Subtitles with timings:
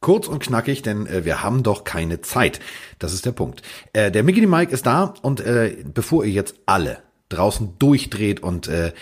[0.00, 2.60] Kurz und knackig, denn äh, wir haben doch keine Zeit.
[2.98, 3.60] Das ist der Punkt.
[3.92, 8.66] Äh, der Mickey Mike ist da und äh, bevor ihr jetzt alle draußen durchdreht und
[8.66, 8.92] äh,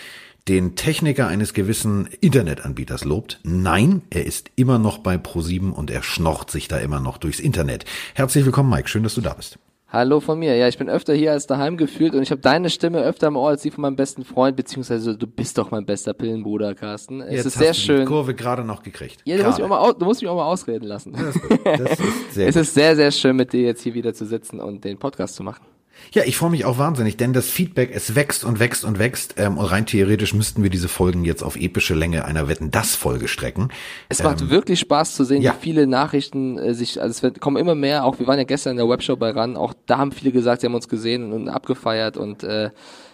[0.49, 3.39] den Techniker eines gewissen Internetanbieters lobt.
[3.43, 7.39] Nein, er ist immer noch bei Pro7 und er schnorcht sich da immer noch durchs
[7.39, 7.85] Internet.
[8.13, 8.89] Herzlich willkommen, Mike.
[8.89, 9.57] Schön, dass du da bist.
[9.91, 10.55] Hallo von mir.
[10.55, 13.35] Ja, ich bin öfter hier als daheim gefühlt und ich habe deine Stimme öfter im
[13.35, 17.21] Ohr als die von meinem besten Freund, beziehungsweise du bist doch mein bester Pillenbruder, Carsten.
[17.21, 18.01] Es Jetzt ist sehr schön.
[18.01, 19.21] Die Kurve gerade noch gekriegt.
[19.25, 21.13] Ja, du musst, mich auch mal, du musst mich auch mal ausreden lassen.
[21.13, 24.59] Das ist sehr es ist sehr, sehr schön, mit dir jetzt hier wieder zu sitzen
[24.59, 25.65] und den Podcast zu machen.
[26.11, 29.35] Ja, ich freue mich auch wahnsinnig, denn das Feedback, es wächst und wächst und wächst.
[29.37, 33.69] Ähm, und rein theoretisch müssten wir diese Folgen jetzt auf epische Länge einer Wetten-Das-Folge strecken.
[34.09, 35.55] Es macht wirklich Spaß zu sehen, Ähm, ja.
[35.55, 38.43] wie viele Nachrichten äh, sich, also es wird, kommen immer mehr, auch wir waren ja
[38.43, 41.31] gestern in der Webshow bei RAN, auch da haben viele gesagt, sie haben uns gesehen
[41.31, 42.71] und abgefeiert und äh,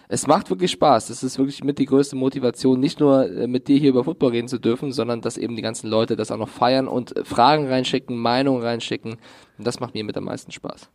[0.08, 1.08] es macht wirklich Spaß.
[1.08, 4.32] Das ist wirklich mit die größte Motivation, nicht nur äh, mit dir hier über Football
[4.32, 7.68] reden zu dürfen, sondern dass eben die ganzen Leute das auch noch feiern und Fragen
[7.68, 9.18] reinschicken, Meinungen reinschicken.
[9.58, 10.90] Und das macht mir mit am meisten Spaß.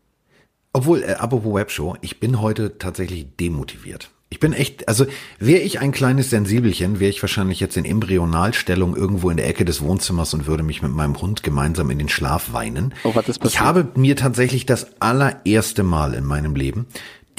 [0.73, 4.11] Obwohl, äh, apropos Webshow, ich bin heute tatsächlich demotiviert.
[4.33, 5.07] Ich bin echt, also
[5.41, 9.65] wäre ich ein kleines Sensibelchen, wäre ich wahrscheinlich jetzt in Embryonalstellung irgendwo in der Ecke
[9.65, 12.95] des Wohnzimmers und würde mich mit meinem Hund gemeinsam in den Schlaf weinen.
[13.03, 13.65] Oh, was ist ich passiert?
[13.65, 16.87] habe mir tatsächlich das allererste Mal in meinem Leben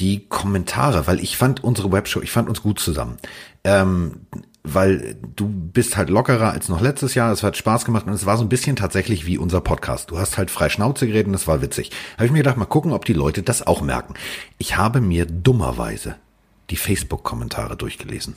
[0.01, 3.17] die Kommentare, weil ich fand unsere Webshow, ich fand uns gut zusammen.
[3.63, 4.21] Ähm,
[4.63, 7.31] weil du bist halt lockerer als noch letztes Jahr.
[7.31, 10.11] Es hat Spaß gemacht und es war so ein bisschen tatsächlich wie unser Podcast.
[10.11, 11.91] Du hast halt frei Schnauze geredet und das war witzig.
[12.15, 14.13] Habe ich mir gedacht, mal gucken, ob die Leute das auch merken.
[14.57, 16.15] Ich habe mir dummerweise
[16.69, 18.35] die Facebook-Kommentare durchgelesen.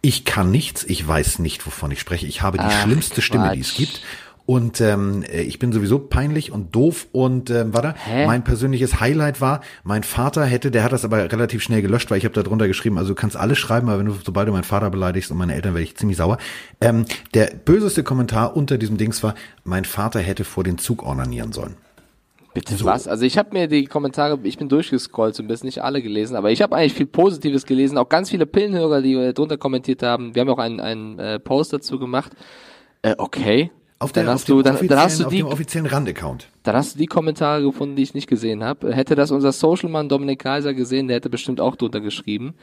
[0.00, 2.26] Ich kann nichts, ich weiß nicht, wovon ich spreche.
[2.26, 3.76] Ich habe die Ach, schlimmste Stimme, die es Quatsch.
[3.78, 4.02] gibt.
[4.48, 8.24] Und ähm, äh, ich bin sowieso peinlich und doof und ähm, warte, Hä?
[8.24, 12.16] mein persönliches Highlight war, mein Vater hätte, der hat das aber relativ schnell gelöscht, weil
[12.16, 14.52] ich habe da drunter geschrieben, also du kannst alles schreiben, aber wenn du, sobald du
[14.52, 16.38] meinen Vater beleidigst und meine Eltern, werde ich ziemlich sauer.
[16.80, 17.04] Ähm,
[17.34, 21.76] der böseste Kommentar unter diesem Dings war, mein Vater hätte vor den Zug ornanieren sollen.
[22.54, 23.06] Bitte was?
[23.06, 26.36] Also ich habe mir die Kommentare, ich bin durchgescrollt so ein bisschen, nicht alle gelesen,
[26.36, 30.34] aber ich habe eigentlich viel Positives gelesen, auch ganz viele Pillenhörer, die drunter kommentiert haben.
[30.34, 32.32] Wir haben auch einen, einen äh, Post dazu gemacht.
[33.02, 33.70] Äh, okay.
[34.00, 36.46] Auf, dann der, hast du, dann, dann hast du offiziellen- auf die, dem offiziellen Rand-Account.
[36.62, 38.94] dann hast du die Kommentare gefunden, die ich nicht gesehen habe.
[38.94, 42.54] Hätte das unser Socialmann Dominik Kaiser gesehen, der hätte bestimmt auch drunter geschrieben.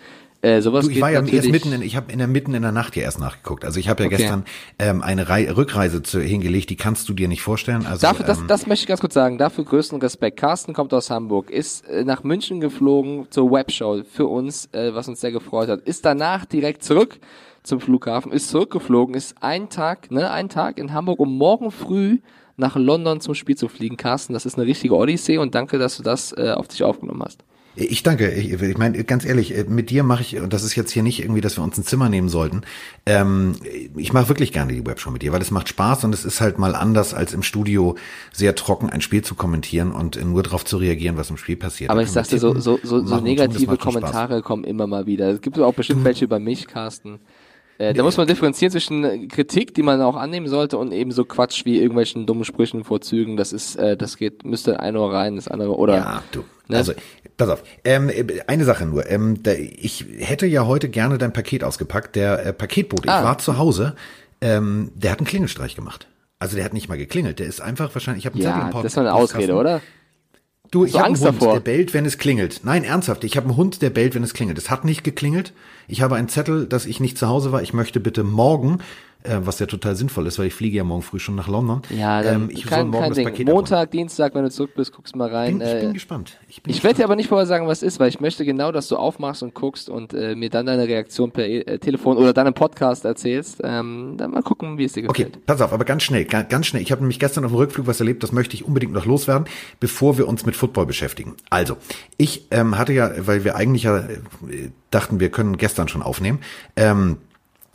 [0.42, 2.62] Äh, sowas Du, ich war ja erst mitten in, ich habe in der mitten in
[2.62, 3.66] der Nacht ja erst nachgeguckt.
[3.66, 4.18] Also ich habe ja Okay.
[4.18, 4.46] gestern
[4.80, 7.86] ähm, eine Rei Rückreise zu, hingelegt, die kannst du dir nicht vorstellen.
[7.86, 9.38] Also Dafür, das, ähm, das möchte ich ganz kurz sagen.
[9.38, 10.38] Dafür größten Respekt.
[10.38, 15.08] Carsten kommt aus Hamburg, ist äh, nach München geflogen zur Webshow für uns, äh, was
[15.10, 15.82] uns sehr gefreut hat.
[15.82, 17.18] Ist danach direkt zurück
[17.66, 22.20] zum Flughafen, ist zurückgeflogen, ist ein Tag, ne, ein Tag in Hamburg, um morgen früh
[22.58, 23.98] nach London zum Spiel zu fliegen.
[23.98, 27.24] Carsten, das ist eine richtige Odyssee und danke, dass du das äh, auf dich aufgenommen
[27.24, 27.44] hast.
[27.78, 28.32] Ich danke.
[28.32, 31.04] Ich, ich meine, ganz ehrlich, äh, mit dir mache ich, und das ist jetzt hier
[31.04, 32.62] nicht irgendwie, dass wir uns ein Zimmer nehmen sollten,
[33.06, 33.56] ähm,
[33.98, 36.40] ich mache wirklich gerne die Webshow mit dir, weil es macht Spaß und es ist
[36.40, 37.96] halt mal anders, als im Studio
[38.32, 41.90] sehr trocken ein Spiel zu kommentieren und nur darauf zu reagieren, was im Spiel passiert.
[41.90, 43.78] Aber Da ich sagte, so, so, so, so negative.
[43.78, 45.30] Kommentare kommen immer mal wieder.
[45.30, 47.20] Es gibt auch bestimmt welche über mich, Carsten.
[47.78, 51.12] Äh, da muss man differenzieren zwischen äh, Kritik, die man auch annehmen sollte, und eben
[51.12, 53.36] so Quatsch wie irgendwelchen dummen Sprüchen vor Zügen.
[53.38, 55.96] Das ist, äh, das geht, müsste ein Ohr rein, das andere, oder?
[55.98, 56.44] Ja, du.
[56.68, 56.78] Ne?
[56.78, 56.94] Also,
[57.38, 57.64] pass auf.
[57.84, 58.10] Ähm,
[58.48, 59.10] eine Sache nur.
[59.10, 62.16] Ähm, da, ich hätte ja heute gerne dein Paket ausgepackt.
[62.16, 63.20] Der äh, Paketbote, Ah.
[63.20, 63.96] ich war zu Hause,
[64.42, 66.08] ähm, der hat einen Klingelstreich gemacht.
[66.40, 67.40] Also der hat nicht mal geklingelt.
[67.40, 69.14] Der ist einfach wahrscheinlich, ich habe einen Zettel Ja, im Pod- das war eine.
[69.14, 69.82] Ausrede, oder?
[70.76, 71.54] Du, ich So habe einen Hund, davor.
[71.54, 72.60] der bellt, wenn es klingelt.
[72.66, 74.58] Nein, ernsthaft, ich habe einen Hund, der bellt, wenn es klingelt.
[74.58, 75.54] Es hat nicht geklingelt.
[75.88, 77.62] Ich habe einen Zettel, dass ich nicht zu Hause war.
[77.62, 78.80] Ich möchte bitte morgen,
[79.28, 81.82] äh, was ja total sinnvoll ist, weil ich fliege ja morgen früh schon nach London.
[81.90, 83.26] Ja, dann ähm, ich soll kein, morgen das Ding.
[83.26, 83.56] Paket abholen.
[83.56, 85.60] Montag, Dienstag, wenn du zurück bist, guckst mal rein.
[85.60, 86.40] Bin, ich bin äh, gespannt.
[86.48, 88.72] Ich, bin ich werde dir aber nicht vorher sagen, was ist, weil ich möchte genau,
[88.72, 92.34] dass du aufmachst und guckst und äh, mir dann deine Reaktion per äh, Telefon oder
[92.34, 93.62] dann im Podcast erzählst.
[93.64, 95.46] Ähm, dann mal gucken, wie es dir Okay, gefällt.
[95.46, 96.82] pass auf, aber ganz schnell, ga- ganz schnell.
[96.82, 99.48] Ich habe nämlich gestern auf dem Rückflug was erlebt, das möchte ich unbedingt noch loswerden,
[99.80, 101.36] bevor wir uns mit Football beschäftigen.
[101.50, 101.78] Also,
[102.18, 104.20] ich ähm, hatte ja, weil wir eigentlich ja äh,
[104.92, 106.40] dachten, wir können gestern schon aufnehmen,
[106.76, 107.18] ähm,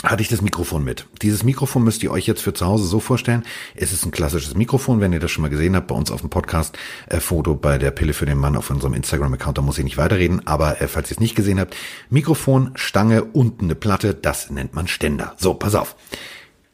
[0.03, 1.07] hatte ich das Mikrofon mit.
[1.21, 3.45] Dieses Mikrofon müsst ihr euch jetzt für zu Hause so vorstellen.
[3.75, 6.21] Es ist ein klassisches Mikrofon, wenn ihr das schon mal gesehen habt, bei uns auf
[6.21, 9.79] dem Podcast, äh, Foto bei der Pille für den Mann auf unserem Instagram-Account, da muss
[9.79, 11.77] ich nicht weiterreden, aber äh, falls ihr es nicht gesehen habt,
[12.09, 15.35] Mikrofon, Stange, unten eine Platte, das nennt man Ständer.
[15.37, 15.97] So, pass auf.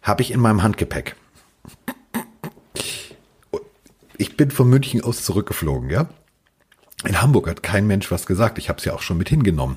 [0.02, 1.16] Habe ich in meinem Handgepäck.
[4.18, 6.08] Ich bin von München aus zurückgeflogen, ja?
[7.04, 8.58] In Hamburg hat kein Mensch was gesagt.
[8.58, 9.76] Ich habe es ja auch schon mit hingenommen.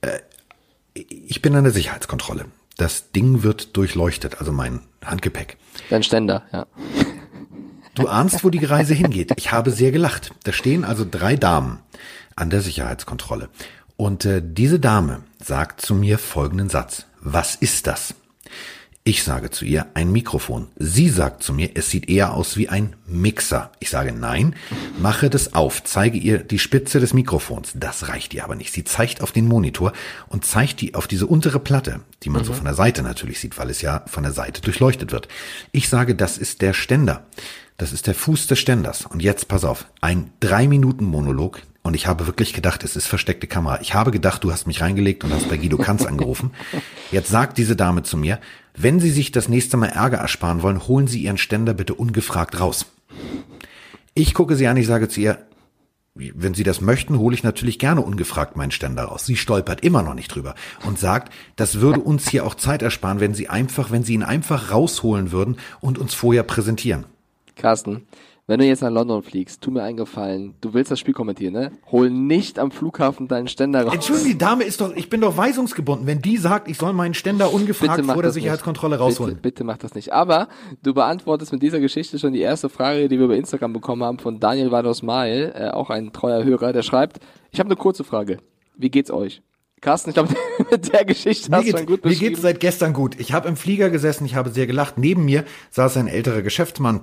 [0.00, 0.18] Äh,
[0.94, 2.46] ich bin an der Sicherheitskontrolle.
[2.80, 5.58] Das Ding wird durchleuchtet, also mein Handgepäck.
[5.90, 6.66] Dein Ständer, ja.
[7.94, 9.34] Du ahnst, wo die Reise hingeht.
[9.36, 10.32] Ich habe sehr gelacht.
[10.44, 11.80] Da stehen also drei Damen
[12.36, 13.50] an der Sicherheitskontrolle.
[13.98, 17.04] Und äh, diese Dame sagt zu mir folgenden Satz.
[17.20, 18.14] Was ist das?
[19.10, 20.68] Ich sage zu ihr, ein Mikrofon.
[20.76, 23.72] Sie sagt zu mir, es sieht eher aus wie ein Mixer.
[23.80, 24.54] Ich sage nein,
[25.00, 27.72] mache das auf, zeige ihr die Spitze des Mikrofons.
[27.74, 28.72] Das reicht ihr aber nicht.
[28.72, 29.94] Sie zeigt auf den Monitor
[30.28, 32.46] und zeigt die auf diese untere Platte, die man mhm.
[32.46, 35.26] so von der Seite natürlich sieht, weil es ja von der Seite durchleuchtet wird.
[35.72, 37.26] Ich sage, das ist der Ständer.
[37.78, 39.06] Das ist der Fuß des Ständers.
[39.06, 43.06] Und jetzt pass auf, ein drei Minuten Monolog, und ich habe wirklich gedacht, es ist
[43.06, 43.80] versteckte Kamera.
[43.80, 46.52] Ich habe gedacht, du hast mich reingelegt und hast bei Guido Kanz angerufen.
[47.10, 48.38] Jetzt sagt diese Dame zu mir,
[48.76, 52.60] wenn Sie sich das nächste Mal Ärger ersparen wollen, holen Sie Ihren Ständer bitte ungefragt
[52.60, 52.86] raus.
[54.14, 55.38] Ich gucke sie an, ich sage zu ihr,
[56.14, 59.24] wenn Sie das möchten, hole ich natürlich gerne ungefragt meinen Ständer raus.
[59.24, 60.54] Sie stolpert immer noch nicht drüber
[60.84, 64.24] und sagt, das würde uns hier auch Zeit ersparen, wenn Sie einfach, wenn Sie ihn
[64.24, 67.06] einfach rausholen würden und uns vorher präsentieren.
[67.56, 68.06] Carsten,
[68.50, 71.52] wenn du jetzt nach London fliegst, tu mir einen Gefallen, du willst das Spiel kommentieren,
[71.52, 71.70] ne?
[71.92, 73.94] Hol nicht am Flughafen deinen Ständer raus.
[73.94, 76.08] Entschuldigung, die Dame ist doch, ich bin doch weisungsgebunden.
[76.08, 79.04] Wenn die sagt, ich soll meinen Ständer ungefragt vor der Sicherheitskontrolle nicht.
[79.04, 79.36] rausholen.
[79.36, 80.12] Bitte, bitte mach das nicht.
[80.12, 80.48] Aber
[80.82, 84.18] du beantwortest mit dieser Geschichte schon die erste Frage, die wir über Instagram bekommen haben
[84.18, 87.20] von Daniel Vados Mail, äh, auch ein treuer Hörer, der schreibt,
[87.52, 88.38] ich habe eine kurze Frage.
[88.76, 89.42] Wie geht's euch?
[89.80, 90.34] Carsten, ich glaube,
[90.72, 92.20] mit der Geschichte hast du schon gut beschrieben.
[92.20, 93.14] Mir geht's seit gestern gut.
[93.20, 94.98] Ich habe im Flieger gesessen, ich habe sehr gelacht.
[94.98, 97.02] Neben mir saß ein älterer Geschäftsmann,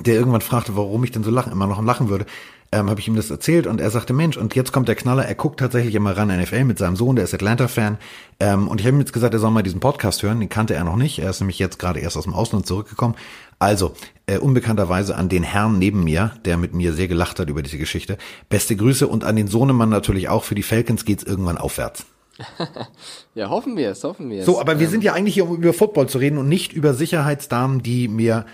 [0.00, 2.26] der irgendwann fragte, warum ich denn so lachen, immer noch lachen würde,
[2.72, 5.24] ähm, habe ich ihm das erzählt und er sagte, Mensch, und jetzt kommt der Knaller,
[5.24, 7.98] er guckt tatsächlich immer ran NFL mit seinem Sohn, der ist Atlanta-Fan.
[8.40, 10.74] Ähm, und ich habe ihm jetzt gesagt, er soll mal diesen Podcast hören, den kannte
[10.74, 11.20] er noch nicht.
[11.20, 13.14] Er ist nämlich jetzt gerade erst aus dem Ausland zurückgekommen.
[13.58, 13.94] Also,
[14.26, 17.78] äh, unbekannterweise an den Herrn neben mir, der mit mir sehr gelacht hat über diese
[17.78, 18.18] Geschichte.
[18.48, 20.44] Beste Grüße und an den Sohnemann natürlich auch.
[20.44, 22.04] Für die Falcons geht's irgendwann aufwärts.
[23.34, 24.46] ja, hoffen wir es, hoffen wir es.
[24.46, 26.72] So, aber wir ähm, sind ja eigentlich hier, um über Football zu reden und nicht
[26.72, 28.44] über Sicherheitsdamen, die mir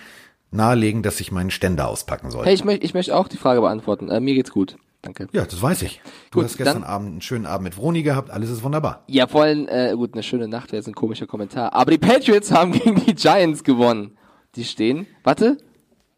[0.52, 2.44] nahelegen, dass ich meinen Ständer auspacken soll.
[2.44, 4.08] Hey, ich möchte ich möchte auch die Frage beantworten.
[4.08, 4.76] Äh, mir geht's gut.
[5.02, 5.28] Danke.
[5.32, 6.00] Ja, das weiß ich.
[6.30, 9.02] Du gut, hast gestern Abend einen schönen Abend mit Vroni gehabt, alles ist wunderbar.
[9.08, 11.72] Ja, vor allem, äh, gut, eine schöne Nacht wäre jetzt ein komischer Kommentar.
[11.72, 14.16] Aber die Patriots haben gegen die Giants gewonnen.
[14.54, 15.56] Die stehen, warte,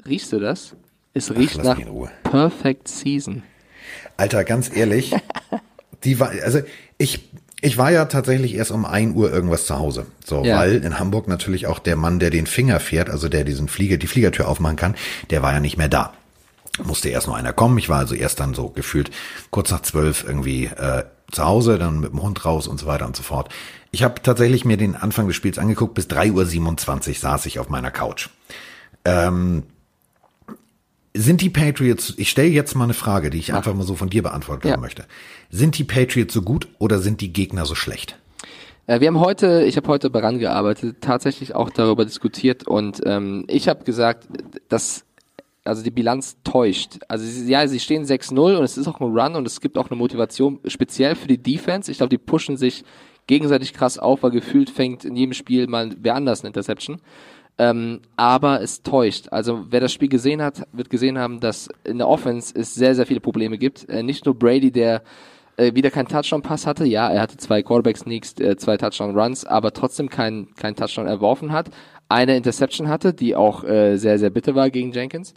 [0.07, 0.77] riechst du das?
[1.15, 1.81] Es riecht Ach, nach
[2.25, 3.43] Perfect Season.
[4.17, 5.15] Alter, ganz ehrlich,
[6.05, 6.61] die war, also
[6.99, 7.31] ich
[7.65, 10.07] ich war ja tatsächlich erst um ein Uhr irgendwas zu Hause.
[10.25, 10.59] So, ja.
[10.59, 13.97] weil in Hamburg natürlich auch der Mann, der den Finger fährt, also der diesen Flieger,
[13.97, 14.95] die Fliegertür aufmachen kann,
[15.31, 16.13] der war ja nicht mehr da.
[16.83, 17.79] Musste erst noch einer kommen.
[17.79, 19.11] Ich war also erst dann so gefühlt
[19.51, 23.07] kurz nach zwölf irgendwie äh, zu Hause, dann mit dem Hund raus und so weiter
[23.07, 23.49] und so fort.
[23.93, 25.95] Ich habe tatsächlich mir den Anfang des Spiels angeguckt.
[25.95, 28.29] Bis drei Uhr siebenundzwanzig saß ich auf meiner Couch.
[29.05, 29.63] Ähm,
[31.17, 33.57] sind die Patriots, ich stelle jetzt mal eine Frage, die ich ja.
[33.57, 34.77] einfach mal so von dir beantworten ja.
[34.77, 35.05] möchte.
[35.49, 38.19] Sind die Patriots so gut oder sind die Gegner so schlecht?
[38.87, 43.45] Äh, wir haben heute, ich habe heute daran gearbeitet, tatsächlich auch darüber diskutiert und ähm,
[43.49, 44.27] ich habe gesagt,
[44.69, 45.05] dass
[45.65, 46.99] also die Bilanz täuscht.
[47.09, 49.79] Also sie, ja, sie stehen 6-0 und es ist auch ein Run und es gibt
[49.79, 51.91] auch eine Motivation speziell für die Defense.
[51.91, 52.85] Ich glaube, die pushen sich
[53.27, 57.01] gegenseitig krass auf, weil gefühlt fängt in jedem Spiel mal wer anders eine Interception.
[57.57, 59.29] Ähm, aber es täuscht.
[59.31, 62.95] Also wer das Spiel gesehen hat, wird gesehen haben, dass in der Offense es sehr,
[62.95, 63.89] sehr viele Probleme gibt.
[63.89, 65.03] Äh, nicht nur Brady, der
[65.57, 66.85] äh, wieder keinen Touchdown-Pass hatte.
[66.85, 71.71] Ja, er hatte zwei Quarterback-Sneaks, äh, zwei Touchdown-Runs, aber trotzdem keinen kein Touchdown erworfen hat.
[72.09, 75.33] Eine Interception hatte, die auch äh, sehr, sehr bitter war gegen Jenkins.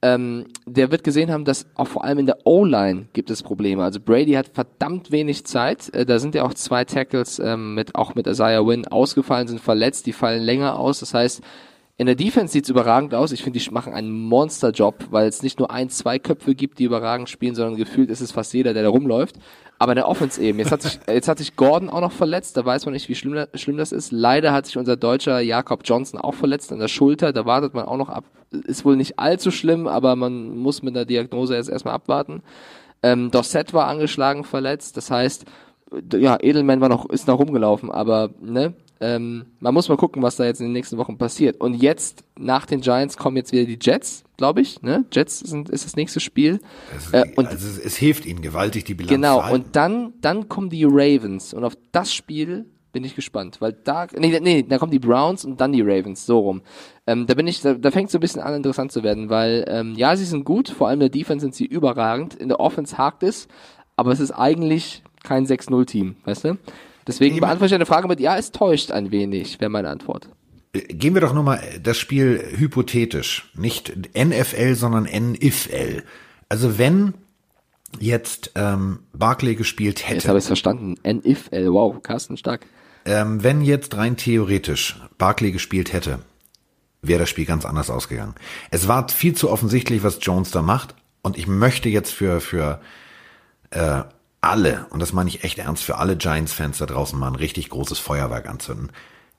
[0.00, 3.82] Ähm, der wird gesehen haben, dass auch vor allem in der O-Line gibt es Probleme.
[3.82, 5.92] Also Brady hat verdammt wenig Zeit.
[5.92, 9.60] Äh, da sind ja auch zwei Tackles ähm, mit auch mit Isaiah Wynn ausgefallen, sind
[9.60, 11.00] verletzt, die fallen länger aus.
[11.00, 11.42] Das heißt,
[11.98, 13.32] in der Defense sieht's überragend aus.
[13.32, 16.84] Ich finde, die machen einen Monsterjob, weil es nicht nur ein, zwei Köpfe gibt, die
[16.84, 19.34] überragend spielen, sondern gefühlt ist es fast jeder, der da rumläuft.
[19.80, 20.60] Aber in der Offense eben.
[20.60, 22.56] Jetzt hat sich, jetzt hat sich Gordon auch noch verletzt.
[22.56, 24.12] Da weiß man nicht, wie schlimm, schlimm das ist.
[24.12, 27.32] Leider hat sich unser deutscher Jakob Johnson auch verletzt an der Schulter.
[27.32, 28.24] Da wartet man auch noch ab.
[28.52, 32.42] Ist wohl nicht allzu schlimm, aber man muss mit der Diagnose jetzt erstmal abwarten.
[33.02, 34.96] Ähm, Dorset war angeschlagen, verletzt.
[34.96, 35.46] Das heißt,
[36.12, 40.36] ja, Edelman war noch, ist noch rumgelaufen, aber, ne, ähm, man muss mal gucken, was
[40.36, 41.60] da jetzt in den nächsten Wochen passiert.
[41.60, 44.82] Und jetzt, nach den Giants, kommen jetzt wieder die Jets, glaube ich.
[44.82, 45.04] Ne?
[45.12, 46.60] Jets sind, ist das nächste Spiel.
[46.92, 50.48] Also, äh, und also es, es, hilft ihnen gewaltig, die Bilanz Genau, und dann, dann
[50.48, 51.54] kommen die Ravens.
[51.54, 55.44] Und auf das Spiel bin ich gespannt, weil da, nee, nee, da kommen die Browns
[55.44, 56.62] und dann die Ravens, so rum.
[57.06, 59.64] Ähm, da bin ich, da, da fängt so ein bisschen an interessant zu werden, weil,
[59.68, 62.60] ähm, ja, sie sind gut, vor allem in der Defense sind sie überragend, in der
[62.60, 63.46] Offense hakt es,
[63.94, 66.58] aber es ist eigentlich kein 6-0-Team, weißt du?
[67.08, 67.40] Deswegen Eben.
[67.40, 70.28] beantworte ich eine Frage mit, ja, es täuscht ein wenig, wäre meine Antwort.
[70.72, 73.50] Äh, gehen wir doch nochmal das Spiel hypothetisch.
[73.54, 76.04] Nicht NFL, sondern NFL.
[76.48, 77.14] Also wenn
[77.98, 80.14] jetzt ähm, Barclay gespielt hätte.
[80.14, 80.96] Jetzt habe ich es verstanden.
[81.02, 82.66] NFL, wow, Carsten stark.
[83.06, 86.18] Ähm, wenn jetzt rein theoretisch Barclay gespielt hätte,
[87.00, 88.34] wäre das Spiel ganz anders ausgegangen.
[88.70, 90.94] Es war viel zu offensichtlich, was Jones da macht.
[91.22, 92.80] Und ich möchte jetzt für, für
[93.70, 94.02] äh,
[94.40, 97.70] alle, und das meine ich echt ernst, für alle Giants-Fans da draußen mal ein richtig
[97.70, 98.90] großes Feuerwerk anzünden.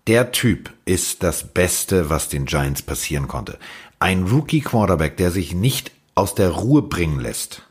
[0.08, 3.60] Der Typ ist das Beste, was den Giants passieren konnte.
[4.00, 7.63] Ein Rookie Quarterback, der sich nicht aus der Ruhe bringen lässt,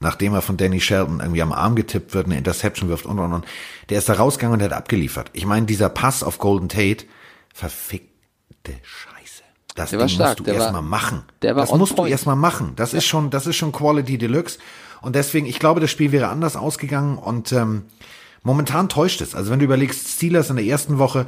[0.00, 3.32] nachdem er von Danny Shelton irgendwie am Arm getippt wird, eine Interception wirft und und
[3.32, 3.46] und.
[3.88, 5.30] Der ist da rausgegangen und hat abgeliefert.
[5.34, 7.04] Ich meine, dieser Pass auf Golden Tate,
[7.54, 9.42] verfickte Scheiße.
[9.74, 11.22] Das Der Ding musst du erstmal machen.
[11.40, 12.08] das musst point.
[12.08, 12.72] du erstmal machen.
[12.76, 14.58] Das ist schon, das ist schon Quality Deluxe.
[15.02, 17.84] Und deswegen, ich glaube, das Spiel wäre anders ausgegangen und ähm,
[18.42, 19.34] momentan täuscht es.
[19.34, 21.26] Also wenn du überlegst, Steelers in der ersten Woche,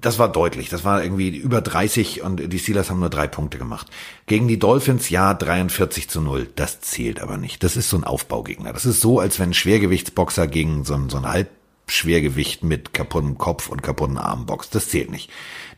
[0.00, 0.68] das war deutlich.
[0.68, 3.88] Das war irgendwie über 30 und die Steelers haben nur drei Punkte gemacht.
[4.26, 6.48] Gegen die Dolphins, ja, 43 zu 0.
[6.54, 7.64] Das zählt aber nicht.
[7.64, 8.72] Das ist so ein Aufbaugegner.
[8.72, 13.36] Das ist so, als wenn ein Schwergewichtsboxer gegen so ein, so ein Halbschwergewicht mit kaputtem
[13.36, 14.74] Kopf und kaputten Arm boxt.
[14.74, 15.30] Das zählt nicht.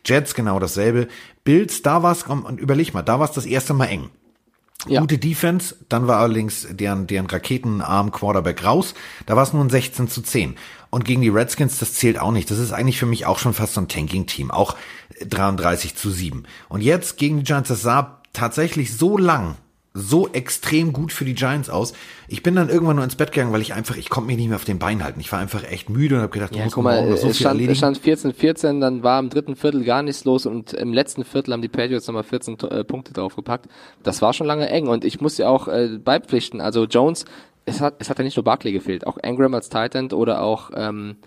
[0.05, 1.07] Jets genau dasselbe.
[1.43, 4.09] Bills, da war's, und überleg mal, da war's das erste Mal eng.
[4.87, 5.01] Ja.
[5.01, 8.93] Gute Defense, dann war allerdings deren, deren Raketenarm Quarterback raus.
[9.25, 10.55] Da war es nun 16 zu 10.
[10.89, 12.49] Und gegen die Redskins, das zählt auch nicht.
[12.49, 14.51] Das ist eigentlich für mich auch schon fast so ein Tanking-Team.
[14.51, 14.77] Auch
[15.21, 16.45] 33 zu 7.
[16.69, 19.57] Und jetzt gegen die Giants, das sah tatsächlich so lang,
[19.93, 21.93] so extrem gut für die Giants aus.
[22.27, 24.47] Ich bin dann irgendwann nur ins Bett gegangen, weil ich einfach, ich konnte mich nicht
[24.47, 25.19] mehr auf den Beinen halten.
[25.19, 27.45] Ich war einfach echt müde und habe gedacht, Ja, muss guck mal, so es viel
[27.47, 31.23] stand, es stand 14-14, dann war im dritten Viertel gar nichts los und im letzten
[31.23, 33.67] Viertel haben die Patriots nochmal 14 To- äh, Punkte draufgepackt.
[34.03, 37.25] Das war schon lange eng und ich muss ja auch äh, beipflichten, also Jones,
[37.65, 40.71] es hat, es hat ja nicht nur Barkley gefehlt, auch Engram als Titan oder auch
[40.75, 41.17] ähm,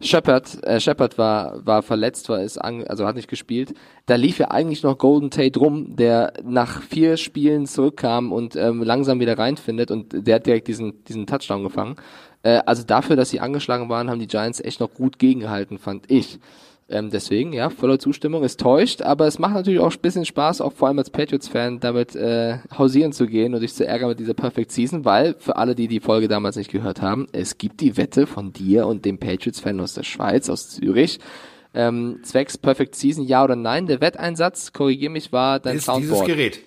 [0.00, 3.74] Shepard, äh, Shepard war, war verletzt, war ist an, also hat nicht gespielt.
[4.06, 8.82] Da lief ja eigentlich noch Golden Tate rum, der nach vier Spielen zurückkam und ähm,
[8.82, 11.96] langsam wieder reinfindet und der hat direkt diesen, diesen Touchdown gefangen.
[12.42, 16.10] Äh, also dafür, dass sie angeschlagen waren, haben die Giants echt noch gut gegengehalten, fand
[16.10, 16.38] ich.
[16.90, 20.62] Ähm, deswegen, ja, voller Zustimmung, es täuscht, aber es macht natürlich auch ein bisschen Spaß,
[20.62, 24.20] auch vor allem als Patriots-Fan, damit äh, hausieren zu gehen und dich zu ärgern mit
[24.20, 27.82] dieser Perfect Season, weil, für alle, die die Folge damals nicht gehört haben, es gibt
[27.82, 31.18] die Wette von dir und dem Patriots-Fan aus der Schweiz, aus Zürich,
[31.74, 33.86] ähm, zwecks Perfect Season, ja oder nein.
[33.86, 36.26] Der Wetteinsatz, korrigier mich, war dein ist dieses Soundboard.
[36.26, 36.60] Gerät.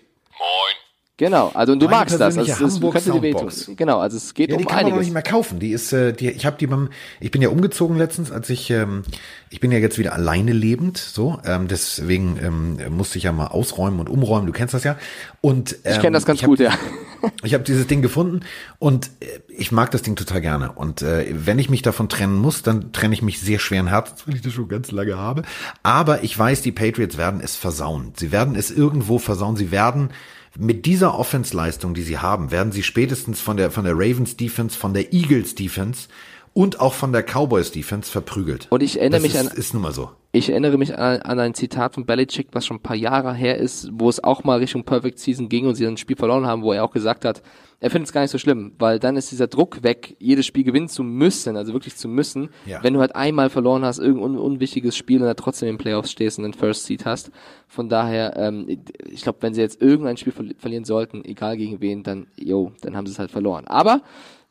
[1.22, 3.52] Genau, also und du Meine magst das, also es Hamburg könnte dir wehtun.
[3.76, 5.06] Genau, also es geht Ja, die um kann man noch einiges.
[5.06, 5.60] nicht mehr kaufen.
[5.60, 8.72] Die ist, äh, die, ich habe die beim, ich bin ja umgezogen letztens, als ich,
[8.72, 9.04] ähm,
[9.52, 13.50] ich bin ja jetzt wieder alleine lebend, so, ähm, deswegen ähm, musste ich ja mal
[13.50, 14.48] ausräumen und umräumen.
[14.48, 14.98] Du kennst das ja.
[15.42, 16.74] Und ähm, Ich kenne das ganz hab gut, ja.
[17.44, 18.40] ich habe dieses Ding gefunden
[18.80, 20.72] und äh, ich mag das Ding total gerne.
[20.72, 24.26] Und äh, wenn ich mich davon trennen muss, dann trenne ich mich sehr schweren Herzens,
[24.26, 25.44] weil ich das schon ganz lange habe.
[25.84, 28.14] Aber ich weiß, die Patriots werden es versauen.
[28.16, 29.56] Sie werden es irgendwo versauen.
[29.56, 30.10] Sie werden
[30.58, 34.78] mit dieser Offense-Leistung, die sie haben, werden sie spätestens von der von der Ravens Defense,
[34.78, 36.08] von der Eagles Defense
[36.54, 38.68] und auch von der Cowboys Defense verprügelt.
[38.70, 40.12] Und ich erinnere das mich ist, an- ist nun mal so.
[40.34, 43.58] Ich erinnere mich an, an ein Zitat von Belichick, was schon ein paar Jahre her
[43.58, 46.46] ist, wo es auch mal Richtung Perfect Season ging und sie dann ein Spiel verloren
[46.46, 47.42] haben, wo er auch gesagt hat,
[47.82, 50.64] er findet es gar nicht so schlimm, weil dann ist dieser Druck weg, jedes Spiel
[50.64, 52.50] gewinnen zu müssen, also wirklich zu müssen.
[52.66, 52.82] Ja.
[52.84, 55.80] Wenn du halt einmal verloren hast, irgendein un unwichtiges Spiel und dann trotzdem in den
[55.80, 57.32] Playoffs stehst und den First Seed hast.
[57.68, 58.68] Von daher, ähm,
[59.10, 62.72] ich glaube, wenn sie jetzt irgendein Spiel verli verlieren sollten, egal gegen wen, dann, jo,
[62.82, 63.66] dann haben sie es halt verloren.
[63.66, 64.02] Aber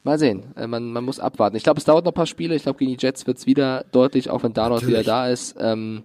[0.02, 1.56] Mal sehen, äh, man, man muss abwarten.
[1.56, 2.54] Ich glaube, es dauert noch ein paar Spiele.
[2.54, 5.56] Ich glaube, gegen die Jets wird's wieder deutlich, auch wenn Darnold wieder da ist.
[5.58, 6.02] Ähm,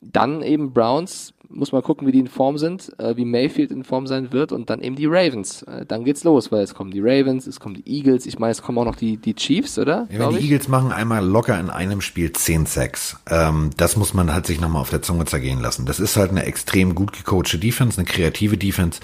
[0.00, 3.84] dann eben Browns, muss man gucken, wie die in Form sind, äh, wie Mayfield in
[3.84, 5.62] Form sein wird und dann eben die Ravens.
[5.62, 8.52] Äh, dann geht's los, weil es kommen die Ravens, es kommen die Eagles, ich meine,
[8.52, 10.06] es kommen auch noch die, die Chiefs, oder?
[10.10, 10.44] Ja, wenn die ich.
[10.44, 13.16] Eagles machen einmal locker in einem Spiel 10 Sacks.
[13.28, 15.86] Ähm, das muss man halt sich nochmal auf der Zunge zergehen lassen.
[15.86, 19.00] Das ist halt eine extrem gut gecoachte Defense, eine kreative Defense.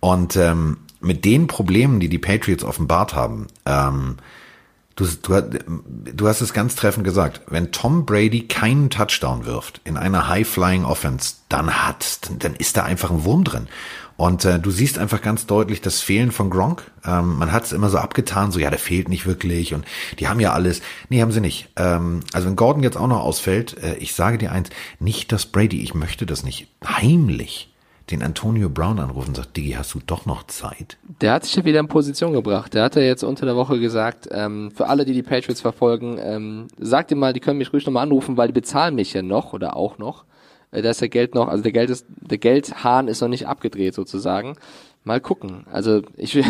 [0.00, 4.16] Und ähm, mit den Problemen, die die Patriots offenbart haben, ähm,
[4.96, 5.42] du, du,
[6.14, 10.84] du hast es ganz treffend gesagt, wenn Tom Brady keinen Touchdown wirft in einer High-Flying
[10.84, 13.68] Offense, dann hat, dann ist da einfach ein Wurm drin.
[14.16, 16.90] Und äh, du siehst einfach ganz deutlich das Fehlen von Gronk.
[17.04, 19.84] Ähm, man hat es immer so abgetan, so ja, der fehlt nicht wirklich und
[20.18, 20.80] die haben ja alles.
[21.10, 21.68] Nee, haben sie nicht.
[21.76, 25.44] Ähm, also wenn Gordon jetzt auch noch ausfällt, äh, ich sage dir eins, nicht dass
[25.44, 27.70] Brady, ich möchte das nicht, heimlich
[28.10, 30.96] den Antonio Brown anrufen und sagt, Diggi, hast du doch noch Zeit?
[31.20, 32.74] Der hat sich ja wieder in Position gebracht.
[32.74, 36.18] Der hat ja jetzt unter der Woche gesagt, ähm, für alle, die die Patriots verfolgen,
[36.20, 39.22] ähm, sagt ihm mal, die können mich ruhig nochmal anrufen, weil die bezahlen mich ja
[39.22, 40.24] noch oder auch noch.
[40.70, 43.48] Äh, da ist der Geld noch, also der Geld ist, der Geldhahn ist noch nicht
[43.48, 44.56] abgedreht sozusagen.
[45.02, 45.64] Mal gucken.
[45.72, 46.36] Also ich,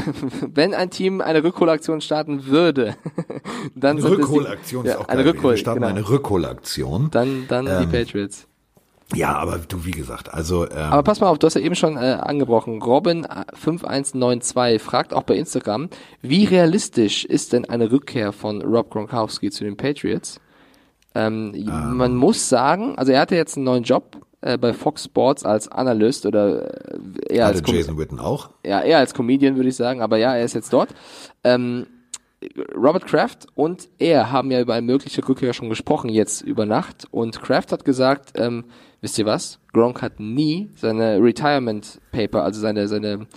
[0.54, 2.96] wenn ein Team eine Rückholaktion starten würde,
[3.74, 5.32] dann sind es die- Rückholaktion ist ja, auch eine geil.
[5.32, 5.94] Rückhol, Wir starten genau.
[5.94, 7.08] eine Rückholaktion.
[7.10, 8.46] Dann, dann die Ähm, Patriots.
[9.14, 11.76] Ja, aber du, wie gesagt, also ähm, Aber pass mal auf, du hast ja eben
[11.76, 12.80] schon äh, angebrochen.
[12.82, 15.88] Robin5192 fragt auch bei Instagram,
[16.22, 20.40] wie realistisch ist denn eine Rückkehr von Rob Gronkowski zu den Patriots?
[21.14, 21.52] Ähm,
[21.96, 25.68] Man muss sagen, also er hatte jetzt einen neuen Job äh, bei Fox Sports als
[25.68, 26.98] Analyst oder äh,
[27.30, 28.50] eher als hatte Com- Jason Witten auch.
[28.64, 30.90] ja, eher als Comedian würde ich sagen, aber ja, er ist jetzt dort.
[31.44, 31.86] Ähm,
[32.76, 37.06] Robert Kraft und er haben ja über eine mögliche Rückkehr schon gesprochen, jetzt über Nacht.
[37.10, 38.64] Und Kraft hat gesagt, ähm,
[39.06, 39.60] wisst ihr was?
[39.72, 43.28] Gronk hat nie seine Retirement Paper, also seine, seine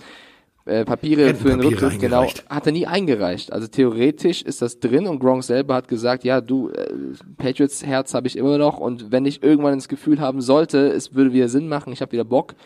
[0.64, 3.52] äh, Papiere für den Rücktritt, genau, hat er nie eingereicht.
[3.52, 6.92] Also theoretisch ist das drin und Gronk selber hat gesagt, ja, du, äh,
[7.36, 11.14] Patriots Herz habe ich immer noch und wenn ich irgendwann das Gefühl haben sollte, es
[11.14, 12.56] würde wieder Sinn machen, ich habe wieder Bock,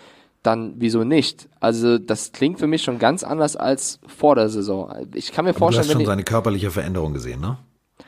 [0.42, 1.50] dann wieso nicht?
[1.60, 4.90] Also das klingt für mich schon ganz anders als vor der Saison.
[5.14, 7.58] Ich kann mir vorstellen, du hast schon seine körperliche Veränderung gesehen, ne?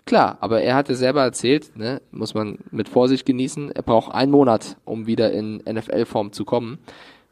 [0.06, 4.30] Klar, aber er hatte selber erzählt, ne, muss man mit Vorsicht genießen, er braucht einen
[4.30, 6.78] Monat, um wieder in NFL-Form zu kommen.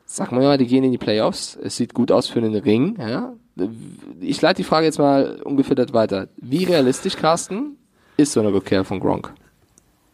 [0.06, 2.96] Sag mal, mal, die gehen in die Playoffs, es sieht gut aus für einen Ring,
[2.98, 3.32] ja.
[4.20, 6.26] Ich leite die Frage jetzt mal ungefähr weiter.
[6.36, 7.76] Wie realistisch, Carsten,
[8.16, 9.32] ist so eine Rückkehr von Gronk?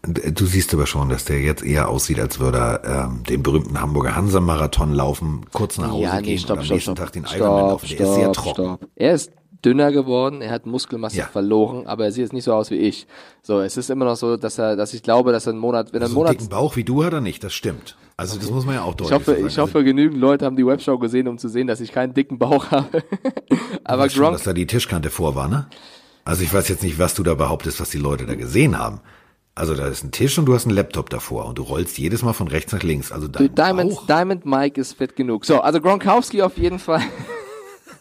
[0.03, 3.81] Du siehst aber schon, dass der jetzt eher aussieht, als würde er ähm, den berühmten
[3.81, 7.07] Hamburger Hansa-Marathon laufen, kurz nach Hause ja, nee, gehen stopp, und am stopp, nächsten stopp,
[7.07, 7.89] Tag den Ironman laufen.
[7.89, 8.65] Der stopp, ist sehr trocken.
[8.65, 8.87] Stopp.
[8.97, 9.33] Er ist
[9.65, 11.27] dünner geworden, er hat Muskelmasse Ja.
[11.27, 13.07] verloren, aber er sieht jetzt nicht so aus wie ich.
[13.43, 15.93] So, es ist immer noch so, dass er, dass ich glaube, dass er einen Monat,
[15.93, 17.97] wenn er einen So einen Monat, dicken Bauch wie du hat er nicht, das stimmt.
[18.17, 19.47] Also das muss man ja auch ich deutlich hoffe, so sagen.
[19.47, 22.39] ich hoffe, genügend Leute haben die Webshow gesehen, um zu sehen, dass ich keinen dicken
[22.39, 23.03] Bauch habe.
[23.85, 25.67] aber also, schon, Gronk, dass da die Tischkante vor war, ne?
[26.25, 29.01] Also ich weiß jetzt nicht, was du da behauptest, was die Leute da gesehen haben.
[29.55, 32.23] Also da ist ein Tisch und du hast einen Laptop davor und du rollst jedes
[32.23, 33.11] Mal von rechts nach links.
[33.11, 35.45] Also dein Diamond, Diamond Mike ist fit genug.
[35.45, 37.03] So, also Gronkowski auf jeden Fall.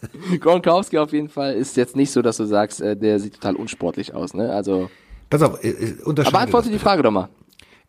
[0.40, 3.56] Gronkowski auf jeden Fall ist jetzt nicht so, dass du sagst, äh, der sieht total
[3.56, 4.52] unsportlich aus, ne?
[4.52, 4.90] Also,
[5.28, 7.28] pass auf, äh, äh, unterscheide aber antworte die Frage doch mal.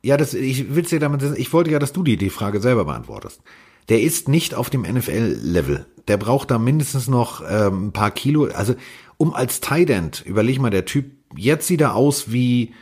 [0.03, 2.85] Ja, das, ich will's dir damit, ich wollte ja, dass du die, die Frage selber
[2.85, 3.41] beantwortest.
[3.89, 5.85] Der ist nicht auf dem NFL-Level.
[6.07, 8.45] Der braucht da mindestens noch ähm, ein paar Kilo.
[8.45, 8.75] Also,
[9.17, 12.73] um als Tight End, überleg mal, der Typ, jetzt sieht er aus wie,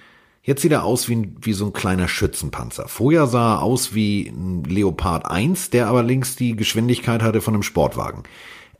[0.43, 2.87] jetzt sieht er aus wie, wie so ein kleiner Schützenpanzer.
[2.87, 7.53] Vorher sah er aus wie ein Leopard 1, der aber links die Geschwindigkeit hatte von
[7.53, 8.23] einem Sportwagen.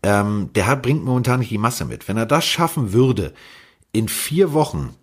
[0.04, 2.08] Ähm, der hat, bringt momentan nicht die Masse mit.
[2.08, 3.34] Wenn er das schaffen würde,
[3.92, 4.96] in vier Wochen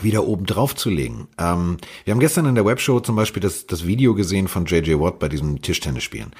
[0.00, 1.28] wieder oben drauf zu legen.
[1.38, 4.94] Ähm, wir haben gestern in der Webshow zum Beispiel das, das Video gesehen von JJ
[5.00, 6.32] Watt bei diesem Tischtennisspielen.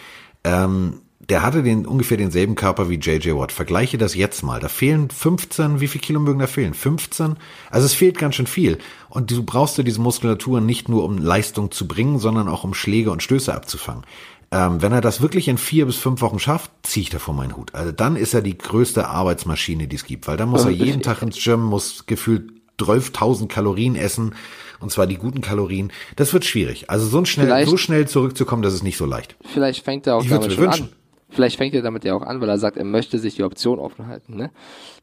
[0.44, 3.52] Ähm, der hatte den, ungefähr denselben Körper wie JJ Watt.
[3.52, 4.60] Vergleiche das jetzt mal.
[4.60, 6.74] Da fehlen 15, wie viel Kilo mögen da fehlen?
[6.74, 7.36] 15?
[7.70, 8.78] Also es fehlt ganz schön viel.
[9.08, 12.72] Und du brauchst ja diese Muskulatur nicht nur, um Leistung zu bringen, sondern auch um
[12.72, 14.04] Schläge und Stöße abzufangen.
[14.50, 17.54] Ähm, wenn er das wirklich in vier bis fünf Wochen schafft, ziehe ich davor meinen
[17.56, 17.74] Hut.
[17.74, 21.02] Also dann ist er die größte Arbeitsmaschine, die es gibt, weil dann muss er jeden
[21.02, 24.34] Tag ins Gym, muss gefühlt 12.000 Kalorien essen,
[24.80, 25.92] und zwar die guten Kalorien.
[26.16, 26.88] Das wird schwierig.
[26.88, 29.36] Also so schnell, Vielleicht- so schnell zurückzukommen, das ist nicht so leicht.
[29.52, 30.84] Vielleicht fängt er auch Ich damit schon wünschen.
[30.84, 30.92] an.
[31.30, 33.78] Vielleicht fängt er damit ja auch an, weil er sagt, er möchte sich die Option
[33.78, 34.36] offen halten.
[34.36, 34.50] Ne?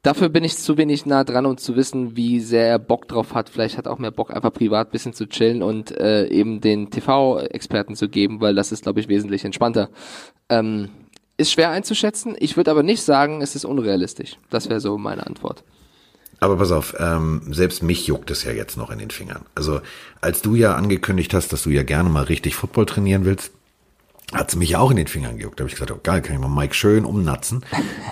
[0.01, 3.35] Dafür bin ich zu wenig nah dran, um zu wissen, wie sehr er Bock drauf
[3.35, 3.49] hat.
[3.49, 6.89] Vielleicht hat er auch mehr Bock, einfach privat bisschen zu chillen und äh, eben den
[6.89, 9.89] TV-Experten zu geben, weil das ist, glaube ich, wesentlich entspannter.
[10.49, 10.89] Ähm,
[11.37, 12.35] ist schwer einzuschätzen.
[12.39, 14.37] Ich würde aber nicht sagen, es ist unrealistisch.
[14.49, 15.63] Das wäre so meine Antwort.
[16.39, 19.45] Aber pass auf, ähm, selbst mich juckt es ja jetzt noch in den Fingern.
[19.53, 19.81] Also
[20.21, 23.51] als du ja angekündigt hast, dass du ja gerne mal richtig Football trainieren willst,
[24.33, 25.59] hat es mich auch in den Fingern gejuckt.
[25.59, 27.63] Da habe ich gesagt, oh geil, kann ich mal Mike schön umnatzen.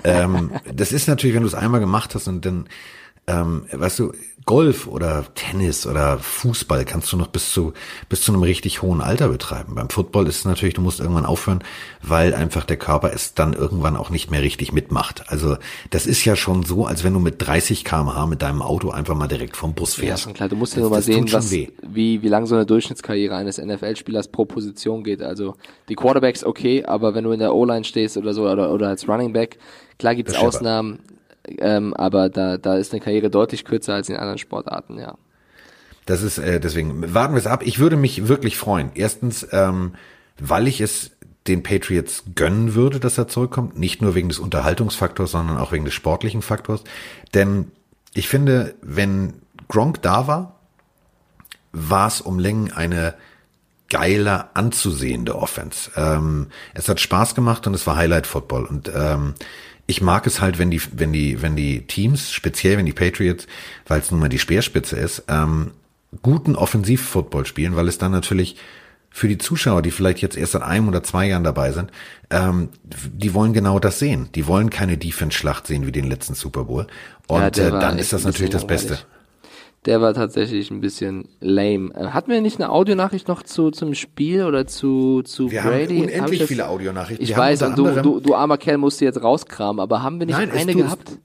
[0.03, 2.67] ähm, das ist natürlich, wenn du es einmal gemacht hast und dann,
[3.27, 4.11] ähm, weißt du,
[4.45, 7.71] Golf oder Tennis oder Fußball kannst du noch bis zu
[8.09, 9.75] bis zu einem richtig hohen Alter betreiben.
[9.75, 11.63] Beim Football ist es natürlich, du musst irgendwann aufhören,
[12.01, 15.23] weil einfach der Körper es dann irgendwann auch nicht mehr richtig mitmacht.
[15.31, 15.55] Also
[15.91, 19.15] das ist ja schon so, als wenn du mit 30 km/h mit deinem Auto einfach
[19.15, 20.23] mal direkt vom Bus Ja, fährst.
[20.23, 20.49] schon klar.
[20.49, 21.71] Du musst ja nur mal sehen, was, wie,
[22.21, 25.21] wie lang so eine Durchschnittskarriere eines NFL-Spielers pro Position geht.
[25.21, 25.55] Also
[25.87, 29.07] die Quarterbacks okay, aber wenn du in der O-Line stehst oder so oder, oder als
[29.07, 29.57] Running Back,
[29.99, 30.47] klar Das scheppert.
[30.55, 30.99] Ausnahmen,
[31.47, 35.15] ähm, aber da, da ist eine Karriere deutlich kürzer als in anderen Sportarten, ja.
[36.05, 37.63] Das ist äh, deswegen warten wir es ab.
[37.63, 38.91] Ich würde mich wirklich freuen.
[38.93, 39.93] Erstens, ähm,
[40.37, 41.11] weil ich es
[41.47, 45.85] den Patriots gönnen würde, dass er zurückkommt, nicht nur wegen des Unterhaltungsfaktors, sondern auch wegen
[45.85, 46.83] des sportlichen Faktors.
[47.33, 47.71] Denn
[48.13, 49.33] ich finde, wenn
[49.67, 50.59] Gronk da war,
[51.71, 53.15] war es um Längen eine
[53.89, 55.91] geiler anzusehende Offense.
[55.95, 59.35] Ähm, es hat Spaß gemacht und es war Highlight Football und ähm,
[59.85, 63.47] ich mag es halt, wenn die, wenn die, wenn die Teams, speziell wenn die Patriots,
[63.87, 65.71] weil es nun mal die Speerspitze ist, ähm,
[66.21, 68.55] guten Offensiv-Football spielen, weil es dann natürlich
[69.09, 71.91] für die Zuschauer, die vielleicht jetzt erst seit einem oder zwei Jahren dabei sind,
[72.31, 74.29] ähm, die wollen genau das sehen.
[74.33, 76.87] Die wollen keine Defense-Schlacht sehen wie den letzten Super Bowl.
[77.27, 78.93] Und Ja, äh, dann ist das natürlich das Beste.
[78.93, 79.07] langweilig.
[79.85, 81.93] Der war tatsächlich ein bisschen lame.
[81.93, 85.71] Äh, Hatten wir nicht eine Audionachricht noch zu zum Spiel oder zu zu Wir haben
[85.71, 86.01] Brady?
[86.03, 87.23] unendlich Hab viele Audionachrichten.
[87.23, 90.01] Ich Wir haben weiß, und du, du, du armer Kerl musst du jetzt rauskramen, aber
[90.01, 91.17] haben wir nicht Nein, eine gehabt?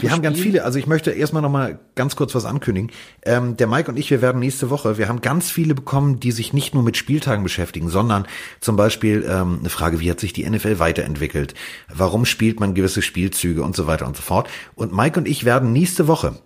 [0.00, 2.90] wir haben ganz viele, also ich möchte erstmal nochmal ganz kurz was ankündigen.
[3.24, 6.32] Ähm, der Mike und ich, wir werden nächste Woche, wir haben ganz viele bekommen, die
[6.32, 8.26] sich nicht nur mit Spieltagen beschäftigen, sondern
[8.60, 11.52] zum Beispiel ähm, eine Frage, wie hat sich die NFL weiterentwickelt?
[11.92, 14.48] Warum spielt man gewisse Spielzüge und so weiter und so fort.
[14.74, 16.36] Und Mike und ich werden nächste Woche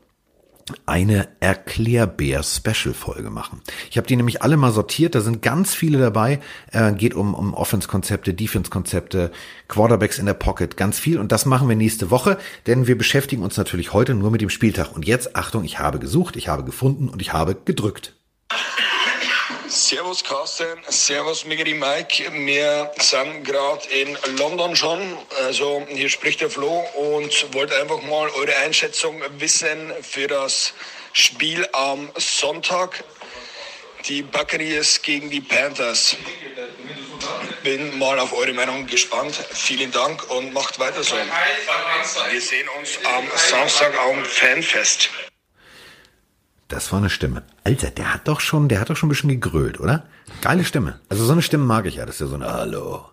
[0.85, 3.61] eine Erklärbär-Special-Folge machen.
[3.91, 6.41] Ich habe die nämlich alle mal sortiert, da sind ganz viele dabei,
[6.73, 9.31] äh, geht um, um Offense-Konzepte, Defense-Konzepte,
[9.69, 13.43] Quarterbacks in der Pocket, ganz viel und das machen wir nächste Woche, denn wir beschäftigen
[13.43, 14.93] uns natürlich heute nur mit dem Spieltag.
[14.95, 18.15] Und jetzt, Achtung, ich habe gesucht, ich habe gefunden und ich habe gedrückt.
[19.69, 22.25] Servus Carsten, Servus Miggy Mike.
[22.33, 25.19] Wir sind gerade in London schon.
[25.45, 30.73] Also hier spricht der Flo und wollte einfach mal eure Einschätzung wissen für das
[31.13, 33.03] Spiel am Sonntag.
[34.07, 36.17] Die Buccaneers gegen die Panthers.
[37.65, 39.35] Bin mal auf eure Meinung gespannt.
[39.53, 41.17] Vielen Dank und macht weiter so.
[42.31, 45.11] Wir sehen uns am Samstag am Fanfest.
[46.69, 47.45] Das war eine Stimme.
[47.63, 50.05] Alter, der hat doch schon, der hat doch schon ein bisschen gegrölt, oder?
[50.41, 50.99] Geile Stimme.
[51.09, 52.07] Also so eine Stimme mag ich ja.
[52.07, 53.07] Das ist ja so eine Hallo.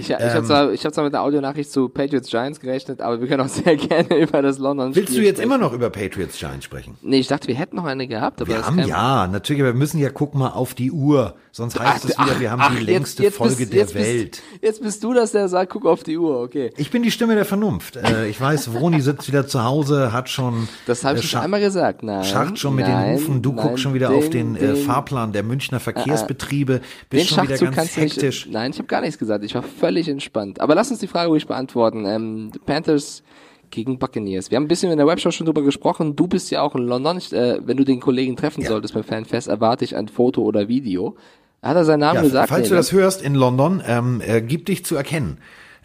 [0.00, 3.00] Ich, ich ähm, habe zwar, ich hab zwar mit der Audionachricht zu Patriots Giants gerechnet,
[3.00, 5.42] aber wir können auch sehr gerne über das London Willst du jetzt sprechen.
[5.42, 6.96] immer noch über Patriots Giants sprechen?
[7.02, 8.46] Nee, ich dachte, wir hätten noch eine gehabt.
[8.46, 11.34] Wir haben ja, natürlich, aber wir müssen ja gucken mal auf die Uhr.
[11.52, 13.94] Sonst heißt ach, es wieder, wir haben ach, die längste jetzt, jetzt Folge bist, der
[13.94, 14.30] Welt.
[14.30, 16.72] Bist, jetzt bist du das, der sagt, guck auf die Uhr, okay.
[16.76, 17.96] Ich bin die Stimme der Vernunft.
[17.96, 20.68] Äh, ich weiß, Vroni sitzt wieder zu Hause, hat schon.
[20.86, 22.24] Das habe ich schon einmal gesagt, nein.
[22.24, 24.60] Schacht schon mit nein, den Hufen, du nein, guckst schon wieder den, auf den, äh,
[24.60, 28.46] den Fahrplan der Münchner Verkehrsbetriebe, bist schon wieder ganz hektisch.
[28.46, 29.44] Nicht, nein, ich habe gar nichts gesagt.
[29.44, 30.60] Ich war völlig entspannt.
[30.60, 32.04] Aber lass uns die Frage ruhig beantworten.
[32.06, 33.22] Ähm, Panthers
[33.70, 34.50] gegen Buccaneers.
[34.50, 36.16] Wir haben ein bisschen in der Webshow schon drüber gesprochen.
[36.16, 37.18] Du bist ja auch in London.
[37.18, 38.68] Ich, äh, wenn du den Kollegen treffen ja.
[38.68, 41.16] solltest beim Fanfest, erwarte ich ein Foto oder Video.
[41.62, 42.48] Hat er seinen Namen ja, gesagt?
[42.48, 45.38] Falls nee, du das hörst in London, ähm, äh, gib dich zu erkennen.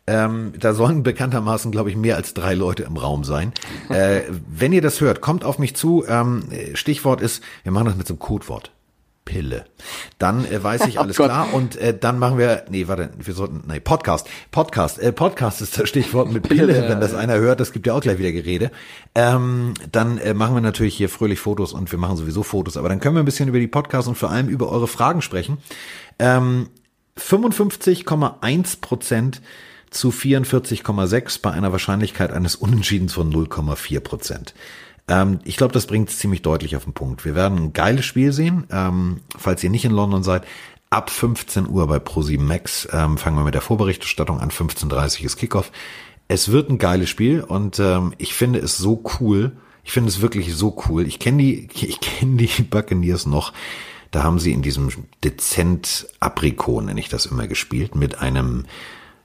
[0.08, 3.54] Ähm, da sollen bekanntermaßen, glaube ich, mehr als drei Leute im Raum sein.
[3.90, 6.06] äh, wenn ihr das hört, kommt auf mich zu.
[6.08, 8.72] Ähm, Stichwort ist, wir machen das mit so einem Codewort.
[9.26, 9.66] Pille.
[10.20, 13.10] Dann äh, weiß ich oh alles oh klar und äh, dann machen wir, nee, warte,
[13.18, 17.14] wir sollten, nee, Podcast, Podcast, äh, Podcast ist das Stichwort mit Pille, Pille wenn das
[17.14, 18.72] einer hört, das gibt ja auch gleich wieder Gerede.
[19.16, 22.88] Ähm, dann äh, machen wir natürlich hier fröhlich Fotos und wir machen sowieso Fotos, aber
[22.88, 25.58] dann können wir ein bisschen über die Podcasts und vor allem über eure Fragen sprechen.
[26.20, 26.70] Ähm,
[27.18, 29.42] 55,1 Prozent
[29.90, 34.54] zu 44,6% bei einer Wahrscheinlichkeit eines Unentschiedens von 0,4 Prozent.
[35.08, 37.26] Ähm, ich glaube, das bringt es ziemlich deutlich auf den Punkt.
[37.26, 38.66] Wir werden ein geiles Spiel sehen.
[38.72, 40.46] Ähm, falls ihr nicht in London seid,
[40.90, 44.50] ab 15 Uhr bei Pro7 Max ähm, fangen wir mit der Vorberichterstattung an.
[44.50, 45.72] 15.30 Uhr ist Kickoff.
[46.28, 49.52] Es wird ein geiles Spiel und ähm, ich finde es so cool.
[49.84, 51.06] Ich finde es wirklich so cool.
[51.08, 53.54] Ich kenne die, ich kenne die Buccaneers noch.
[54.12, 54.90] Da haben sie in diesem
[55.24, 58.66] dezent Aprikot, nenne ich das immer, gespielt, mit einem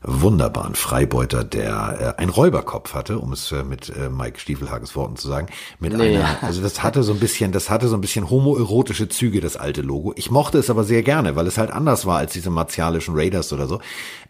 [0.03, 5.17] wunderbaren Freibeuter, der äh, ein Räuberkopf hatte, um es äh, mit äh, Mike Stiefelhages Worten
[5.17, 6.17] zu sagen, mit nee.
[6.17, 9.57] einer, also das hatte so ein bisschen, das hatte so ein bisschen homoerotische Züge, das
[9.57, 10.15] alte Logo.
[10.17, 13.53] Ich mochte es aber sehr gerne, weil es halt anders war als diese martialischen Raiders
[13.53, 13.81] oder so.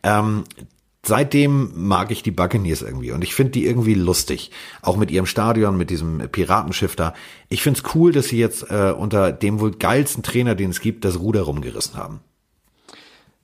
[0.03, 0.45] Ähm,
[1.07, 4.51] seitdem mag ich die Buccaneers irgendwie und ich finde die irgendwie lustig.
[4.83, 7.15] Auch mit ihrem Stadion, mit diesem Piratenschiff da.
[7.49, 11.05] Ich find's cool, dass sie jetzt äh, unter dem wohl geilsten Trainer, den es gibt,
[11.05, 12.21] das Ruder rumgerissen haben.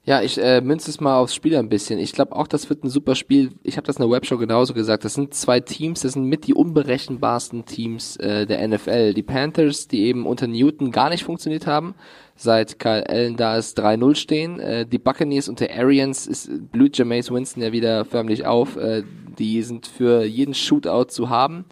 [0.08, 1.98] Ja, ich äh, münze es mal aufs Spiel ein bisschen.
[1.98, 3.50] Ich glaube auch, das wird ein super Spiel.
[3.64, 5.04] Ich habe das in der Webshow genauso gesagt.
[5.04, 9.14] Das sind zwei Teams, das sind mit die unberechenbarsten Teams äh, der NFL.
[9.14, 11.96] Die Panthers, die eben unter Newton gar nicht funktioniert haben,
[12.36, 14.60] seit Kyle Allen da ist 3-0 stehen.
[14.60, 18.76] Äh, die Buccaneers unter Arians ist, blüht Jameis Winston ja wieder förmlich auf.
[18.76, 19.02] Äh,
[19.40, 21.64] die sind für jeden Shootout zu haben.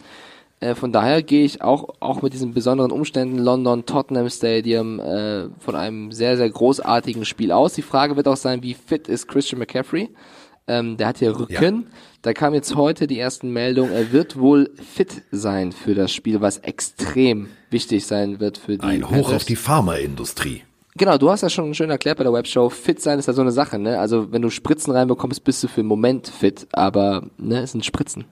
[0.60, 5.48] Äh, von daher gehe ich auch, auch mit diesen besonderen Umständen London, Tottenham Stadium äh,
[5.58, 7.74] von einem sehr, sehr großartigen Spiel aus.
[7.74, 10.10] Die Frage wird auch sein, wie fit ist Christian McCaffrey?
[10.66, 11.82] Ähm, der hat hier Rücken.
[11.82, 11.88] Ja.
[12.22, 16.40] Da kam jetzt heute die ersten Meldungen, er wird wohl fit sein für das Spiel,
[16.40, 18.86] was extrem wichtig sein wird für die.
[18.86, 20.62] Ein Hoch auf die Pharmaindustrie.
[20.96, 22.70] Genau, du hast ja schon schön erklärt bei der Webshow.
[22.70, 23.98] Fit sein ist ja so eine Sache, ne?
[23.98, 27.84] Also wenn du Spritzen reinbekommst, bist du für den Moment fit, aber ne, es sind
[27.84, 28.24] Spritzen.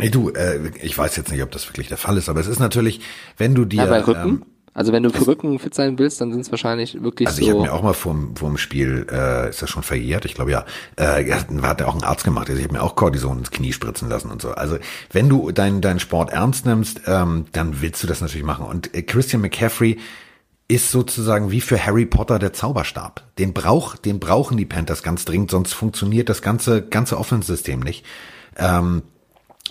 [0.00, 2.46] Ey, du, äh, ich weiß jetzt nicht, ob das wirklich der Fall ist, aber es
[2.46, 3.00] ist natürlich,
[3.36, 3.84] wenn du dir.
[3.84, 4.28] Ja, bei Rücken?
[4.28, 7.40] Ähm, also wenn du für Rücken fit sein willst, dann sind es wahrscheinlich wirklich also
[7.40, 7.46] so.
[7.46, 10.24] Also ich habe mir auch mal vorm, vorm Spiel, äh, ist das schon verjährt?
[10.24, 10.64] Ich glaube ja,
[10.96, 11.24] äh,
[11.62, 12.48] hat ja auch ein Arzt gemacht.
[12.48, 14.52] Also ich habe mir auch Cortison ins Knie spritzen lassen und so.
[14.52, 14.78] Also
[15.10, 18.64] wenn du deinen deinen Sport ernst nimmst, ähm, dann willst du das natürlich machen.
[18.64, 19.98] Und äh, Christian McCaffrey
[20.68, 23.24] ist sozusagen wie für Harry Potter der Zauberstab.
[23.38, 28.04] Den brauch, den brauchen die Panthers ganz dringend, sonst funktioniert das ganze ganze Offense-System nicht.
[28.56, 29.02] Ähm,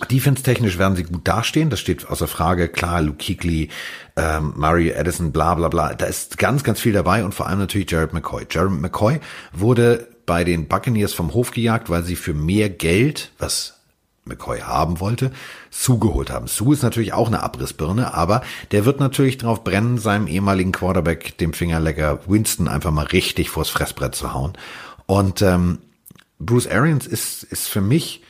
[0.08, 2.68] Defense-technisch werden sie gut dastehen, das steht außer Frage.
[2.68, 3.68] Klar, Luke Kuechly,
[4.16, 5.94] ähm, Murray Addison, bla bla bla.
[5.94, 8.46] Da ist ganz, ganz viel dabei und vor allem natürlich Jared McCoy.
[8.50, 9.20] Jared McCoy
[9.52, 13.80] wurde bei den Buccaneers vom Hof gejagt, weil sie für mehr Geld, was
[14.24, 15.32] McCoy haben wollte,
[15.70, 16.46] Sue geholt haben.
[16.46, 21.36] Sue ist natürlich auch eine Abrissbirne, aber der wird natürlich drauf brennen, seinem ehemaligen Quarterback,
[21.38, 24.52] dem Fingerlecker Winston, einfach mal richtig vors Fressbrett zu hauen.
[25.06, 25.78] Und ähm,
[26.38, 28.22] Bruce Arians ist, ist für mich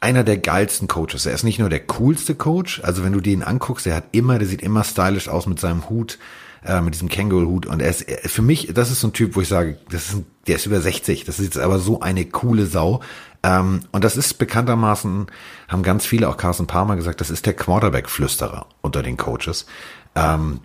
[0.00, 1.26] einer der geilsten Coaches.
[1.26, 4.38] Er ist nicht nur der coolste Coach, also wenn du den anguckst, er hat immer,
[4.38, 6.18] der sieht immer stylisch aus mit seinem Hut,
[6.64, 7.66] äh, mit diesem Känguru-Hut.
[7.66, 10.08] Und er ist er, für mich, das ist so ein Typ, wo ich sage, das
[10.08, 11.24] ist ein, der ist über 60.
[11.24, 13.00] Das ist jetzt aber so eine coole Sau.
[13.42, 15.26] Ähm, und das ist bekanntermaßen,
[15.68, 19.66] haben ganz viele, auch Carson Palmer gesagt, das ist der Quarterback-Flüsterer unter den Coaches.
[20.14, 20.60] Ähm,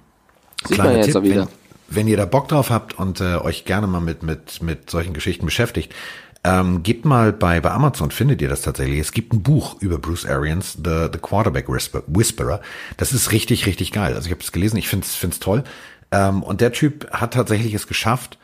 [0.68, 1.24] Sieht jetzt Tipp.
[1.24, 1.48] Wenn,
[1.90, 5.14] wenn ihr da Bock drauf habt und äh, euch gerne mal mit, mit, mit solchen
[5.14, 5.94] Geschichten beschäftigt,
[6.44, 9.00] ähm, gebt mal bei, bei Amazon, findet ihr das tatsächlich.
[9.00, 12.62] Es gibt ein Buch über Bruce Arians, The, The Quarterback Whisperer.
[12.98, 14.16] Das ist richtig, richtig geil.
[14.16, 15.64] Also ich habe es gelesen, ich finde es toll.
[16.12, 18.38] Ähm, und der Typ hat tatsächlich es geschafft,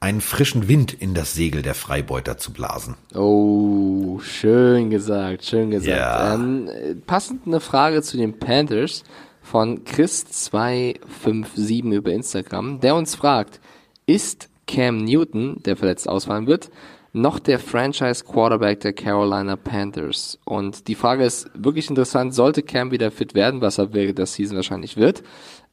[0.00, 2.96] einen frischen Wind in das Segel der Freibeuter zu blasen.
[3.14, 5.96] Oh, schön gesagt, schön gesagt.
[5.96, 6.34] Ja.
[6.34, 6.68] Ähm,
[7.06, 9.02] passend eine Frage zu den Panthers
[9.40, 13.60] von Chris257 über Instagram, der uns fragt,
[14.06, 16.70] ist Cam Newton, der verletzt ausfallen wird,
[17.14, 20.38] noch der Franchise Quarterback der Carolina Panthers?
[20.44, 24.26] Und die Frage ist wirklich interessant, sollte Cam wieder fit werden, was er während der
[24.26, 25.22] Season wahrscheinlich wird,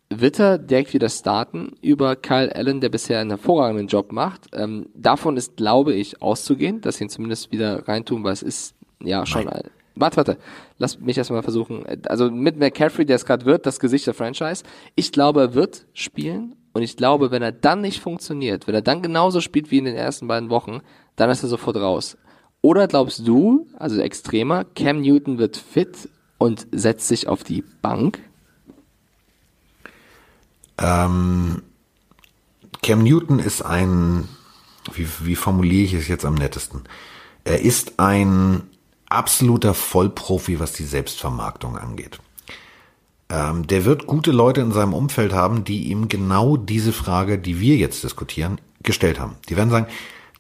[0.10, 4.48] wird er direkt wieder starten über Kyle Allen, der bisher einen hervorragenden Job macht.
[4.54, 8.76] Ähm, davon ist, glaube ich, auszugehen, dass sie ihn zumindest wieder reintun, weil es ist
[9.02, 10.38] ja schon ein, Warte, warte.
[10.78, 11.84] Lass mich erstmal versuchen.
[12.08, 14.64] Also mit McCaffrey, der es gerade wird, das Gesicht der Franchise.
[14.96, 16.56] Ich glaube, er wird spielen.
[16.74, 19.86] Und ich glaube, wenn er dann nicht funktioniert, wenn er dann genauso spielt wie in
[19.86, 20.80] den ersten beiden Wochen,
[21.16, 22.18] dann ist er sofort raus.
[22.62, 28.20] Oder glaubst du, also extremer, Cam Newton wird fit und setzt sich auf die Bank?
[30.78, 31.64] Ähm,
[32.84, 34.28] Cam Newton ist ein,
[34.94, 36.84] wie, wie formuliere ich es jetzt am nettesten?
[37.44, 38.64] Er ist ein
[39.10, 42.20] absoluter Vollprofi, was die Selbstvermarktung angeht.
[43.30, 47.60] Ähm, der wird gute Leute in seinem Umfeld haben, die ihm genau diese Frage, die
[47.60, 49.36] wir jetzt diskutieren, gestellt haben.
[49.50, 49.88] Die werden sagen,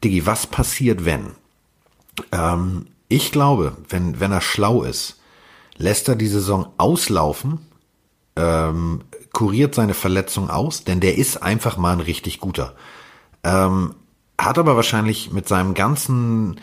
[0.03, 1.31] Diggi, was passiert, wenn?
[2.31, 5.19] Ähm, ich glaube, wenn, wenn er schlau ist,
[5.77, 7.59] lässt er die Saison auslaufen,
[8.35, 9.01] ähm,
[9.33, 12.75] kuriert seine Verletzung aus, denn der ist einfach mal ein richtig guter.
[13.43, 13.95] Ähm,
[14.37, 16.59] hat aber wahrscheinlich mit seinem ganzen,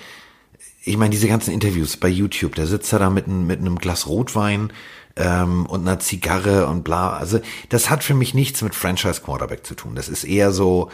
[0.85, 4.07] ich meine, diese ganzen Interviews bei YouTube, da sitzt er da mit, mit einem Glas
[4.07, 4.73] Rotwein
[5.17, 7.17] ähm, und einer Zigarre und bla.
[7.17, 9.95] Also das hat für mich nichts mit Franchise Quarterback zu tun.
[9.95, 10.91] Das ist eher so,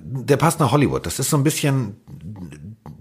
[0.00, 1.06] der passt nach Hollywood.
[1.06, 1.96] Das ist so ein bisschen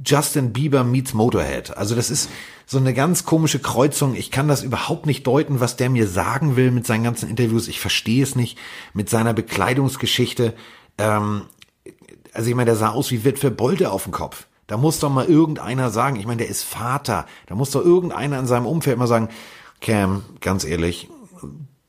[0.06, 1.76] Justin Bieber meets Motorhead.
[1.76, 2.30] Also das ist
[2.65, 4.15] so eine ganz komische Kreuzung.
[4.15, 7.67] Ich kann das überhaupt nicht deuten, was der mir sagen will mit seinen ganzen Interviews.
[7.67, 8.58] Ich verstehe es nicht.
[8.93, 10.54] Mit seiner Bekleidungsgeschichte.
[10.97, 11.43] Ähm,
[12.34, 14.47] also ich meine, der sah aus wie Witwe Bolde auf dem Kopf.
[14.67, 17.26] Da muss doch mal irgendeiner sagen, ich meine, der ist Vater.
[17.47, 19.30] Da muss doch irgendeiner in seinem Umfeld mal sagen,
[19.80, 21.10] Cam, ganz ehrlich,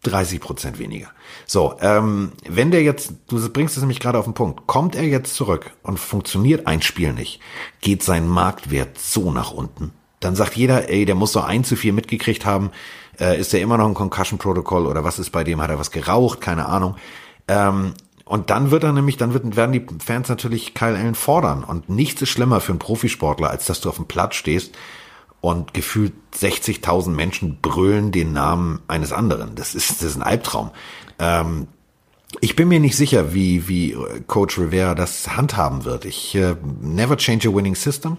[0.04, 1.08] 30 Prozent weniger.
[1.46, 5.04] So, ähm, wenn der jetzt, du bringst es nämlich gerade auf den Punkt, kommt er
[5.04, 7.40] jetzt zurück und funktioniert ein Spiel nicht,
[7.80, 11.76] geht sein Marktwert so nach unten, dann sagt jeder, ey, der muss so ein zu
[11.76, 12.70] viel mitgekriegt haben,
[13.20, 15.90] äh, ist der immer noch ein Concussion-Protokoll oder was ist bei dem, hat er was
[15.90, 16.96] geraucht, keine Ahnung.
[17.48, 21.64] Ähm, und dann wird er nämlich, dann wird, werden die Fans natürlich Kyle Allen fordern.
[21.64, 24.74] Und nichts ist schlimmer für einen Profisportler, als dass du auf dem Platz stehst
[25.40, 29.54] und gefühlt 60.000 Menschen brüllen den Namen eines anderen.
[29.54, 30.70] Das ist, das ist ein Albtraum.
[31.18, 31.68] Ähm,
[32.40, 33.96] ich bin mir nicht sicher, wie, wie
[34.26, 36.04] Coach Rivera das handhaben wird.
[36.04, 38.18] Ich äh, never change a winning system.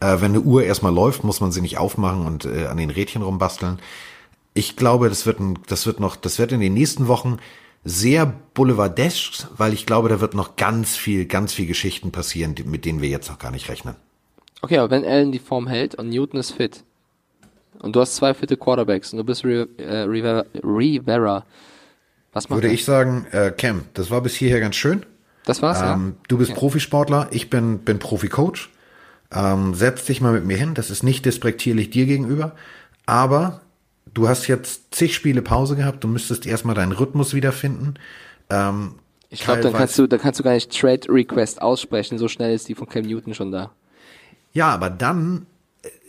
[0.00, 2.90] Äh, wenn eine Uhr erstmal läuft, muss man sie nicht aufmachen und äh, an den
[2.90, 3.78] Rädchen rumbasteln.
[4.54, 7.38] Ich glaube, das wird, ein, das wird noch, das wird in den nächsten Wochen
[7.84, 12.84] sehr boulevardesk, weil ich glaube, da wird noch ganz viel, ganz viel Geschichten passieren, mit
[12.84, 13.96] denen wir jetzt noch gar nicht rechnen.
[14.62, 16.84] Okay, aber wenn Allen die Form hält und Newton ist fit
[17.78, 21.44] und du hast zwei fitte Quarterbacks und du bist Re äh, Rivera, Rivera,
[22.32, 22.74] was macht Würde er?
[22.74, 25.04] ich sagen, äh, Cam, das war bis hierher ganz schön.
[25.44, 28.70] Das war's, Ähm, du bist Profisportler, ich bin, bin Profi-Coach.
[29.32, 32.56] Ähm, setz dich mal mit mir hin, das ist nicht despektierlich dir gegenüber,
[33.06, 33.60] aber
[34.12, 37.94] du hast jetzt zig Spiele Pause gehabt, du müsstest erstmal deinen Rhythmus wiederfinden.
[38.50, 39.00] Ähm, ja?
[39.30, 42.52] Ich glaube, dann kannst du, dann kannst du gar nicht Trade Request aussprechen, so schnell
[42.52, 43.70] ist die von Cam Newton schon da.
[44.52, 45.46] Ja, aber dann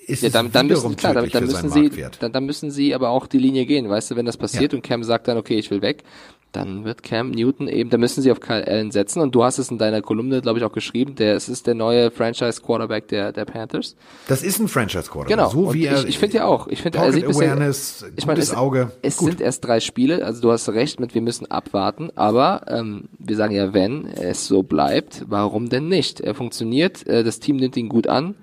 [0.08, 2.94] ist Ja, es dann, dann müssen, klar, dann, dann müssen sie, dann, dann müssen sie
[2.96, 4.78] aber auch die Linie gehen, weißt du, wenn das passiert Ja.
[4.78, 6.04] und Cam sagt dann, okay, ich will weg,
[6.52, 9.58] dann wird Cam Newton eben, da müssen sie auf Kyle Allen setzen und du hast
[9.58, 13.08] es in deiner Kolumne, glaube ich, auch geschrieben, der, es ist der neue Franchise Quarterback
[13.08, 13.96] der, der Panthers.
[14.28, 15.38] Das ist ein Franchise-Quarterback.
[15.38, 15.50] Genau.
[15.50, 16.68] So und wie er, ich ich finde ja auch.
[16.68, 18.92] Ich finde, er sieht bisher, Awareness, ich meine, gutes es, Auge.
[19.02, 19.30] Es Gut.
[19.30, 23.36] sind erst drei Spiele, also du hast recht mit, wir müssen abwarten, aber ähm, wir
[23.36, 26.20] sagen ja, wenn es so bleibt, warum denn nicht?
[26.20, 28.36] Er funktioniert, äh, das Team nimmt ihn gut an.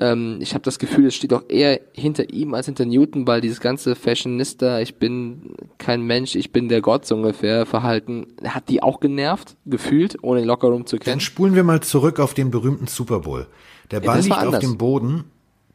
[0.00, 3.40] Ähm, ich habe das Gefühl, es steht auch eher hinter ihm als hinter Newton, weil
[3.40, 8.68] dieses ganze Fashionista, ich bin kein Mensch, ich bin der Gott so ungefähr, Verhalten, hat
[8.68, 11.14] die auch genervt, gefühlt, ohne den Lockerroom zu kennen.
[11.14, 13.46] Dann spulen wir mal zurück auf den berühmten Super Bowl.
[13.90, 15.24] Der Ball das liegt auf dem Boden,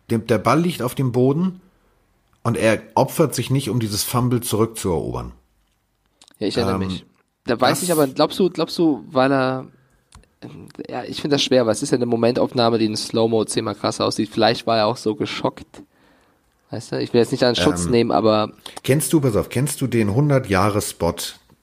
[0.09, 1.59] der Ball liegt auf dem Boden
[2.43, 5.33] und er opfert sich nicht, um dieses Fumble zurückzuerobern.
[6.39, 7.05] Ja, ich erinnere Ähm, mich.
[7.45, 9.67] Da weiß ich aber, glaubst du, glaubst du, weil er,
[10.89, 13.75] ja, ich finde das schwer, weil es ist ja eine Momentaufnahme, die in Slow-Mo zehnmal
[13.75, 14.29] krasser aussieht.
[14.31, 15.83] Vielleicht war er auch so geschockt.
[16.71, 18.51] Weißt du, ich will jetzt nicht einen Schutz Ähm, nehmen, aber
[18.83, 21.15] Kennst du, pass auf, kennst du den 100-Jahre-Spot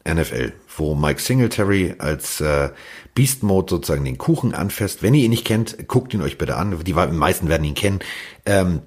[0.09, 2.71] NFL, wo Mike Singletary als äh,
[3.15, 5.03] Beast Mode sozusagen den Kuchen anfasst?
[5.03, 6.79] Wenn ihr ihn nicht kennt, guckt ihn euch bitte an.
[6.85, 7.99] Die meisten werden ihn kennen.
[8.47, 8.83] Ähm,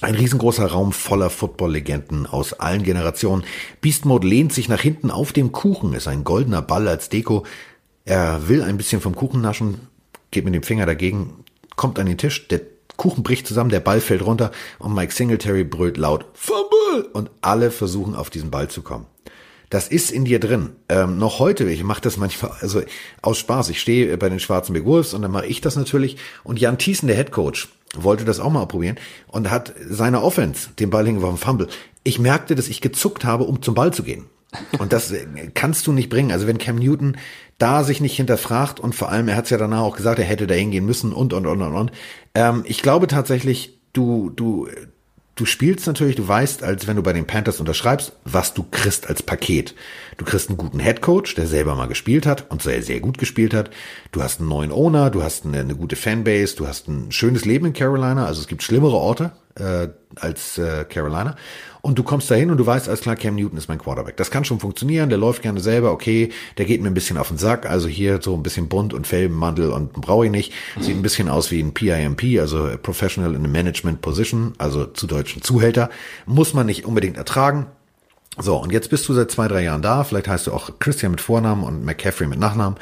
[0.00, 3.44] ein riesengroßer Raum voller Football-Legenden aus allen Generationen.
[3.80, 7.44] Beast Mode lehnt sich nach hinten auf dem Kuchen, ist ein goldener Ball als Deko.
[8.08, 9.86] Er will ein bisschen vom Kuchen naschen,
[10.30, 11.44] geht mit dem Finger dagegen,
[11.76, 12.62] kommt an den Tisch, der
[12.96, 17.70] Kuchen bricht zusammen, der Ball fällt runter und Mike Singletary brüllt laut Fumble und alle
[17.70, 19.04] versuchen auf diesen Ball zu kommen.
[19.68, 20.70] Das ist in dir drin.
[20.88, 22.80] Ähm, noch heute, ich mache das manchmal, also
[23.20, 23.68] aus Spaß.
[23.68, 26.16] Ich stehe bei den Schwarzenberg Wolves und dann mache ich das natürlich.
[26.44, 30.70] Und Jan Thiessen, der Head Coach, wollte das auch mal probieren und hat seine Offense
[30.78, 31.68] den Ball hingeworfen, Fumble.
[32.04, 34.24] Ich merkte, dass ich gezuckt habe, um zum Ball zu gehen.
[34.78, 36.32] Und das äh, kannst du nicht bringen.
[36.32, 37.18] Also wenn Cam Newton
[37.58, 40.24] da sich nicht hinterfragt und vor allem, er hat es ja danach auch gesagt, er
[40.24, 41.92] hätte da hingehen müssen und, und, und, und, und.
[42.34, 44.68] Ähm, ich glaube tatsächlich, du, du,
[45.34, 49.08] du spielst natürlich, du weißt, als wenn du bei den Panthers unterschreibst, was du kriegst
[49.08, 49.74] als Paket.
[50.18, 53.54] Du kriegst einen guten Headcoach, der selber mal gespielt hat und sehr, sehr gut gespielt
[53.54, 53.70] hat.
[54.12, 57.44] Du hast einen neuen Owner, du hast eine, eine gute Fanbase, du hast ein schönes
[57.44, 58.26] Leben in Carolina.
[58.26, 61.36] Also es gibt schlimmere Orte äh, als äh, Carolina.
[61.88, 64.18] Und du kommst dahin und du weißt, alles klar, Cam Newton ist mein Quarterback.
[64.18, 67.28] Das kann schon funktionieren, der läuft gerne selber, okay, der geht mir ein bisschen auf
[67.28, 70.52] den Sack, also hier so ein bisschen bunt und Felbenmantel und brauche ich nicht.
[70.78, 75.06] Sieht ein bisschen aus wie ein PIMP, also Professional in a Management Position, also zu
[75.06, 75.88] deutschen Zuhälter.
[76.26, 77.68] Muss man nicht unbedingt ertragen.
[78.36, 80.04] So, und jetzt bist du seit zwei, drei Jahren da.
[80.04, 82.78] Vielleicht heißt du auch Christian mit Vornamen und McCaffrey mit Nachnamen.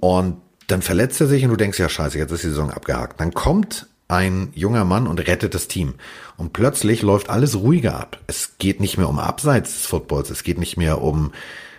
[0.00, 3.20] Und dann verletzt er sich und du denkst, ja scheiße, jetzt ist die Saison abgehakt.
[3.20, 5.94] Dann kommt ein junger Mann und rettet das Team.
[6.36, 8.18] Und plötzlich läuft alles ruhiger ab.
[8.26, 10.30] Es geht nicht mehr um Abseits des Footballs.
[10.30, 11.32] Es geht nicht mehr um,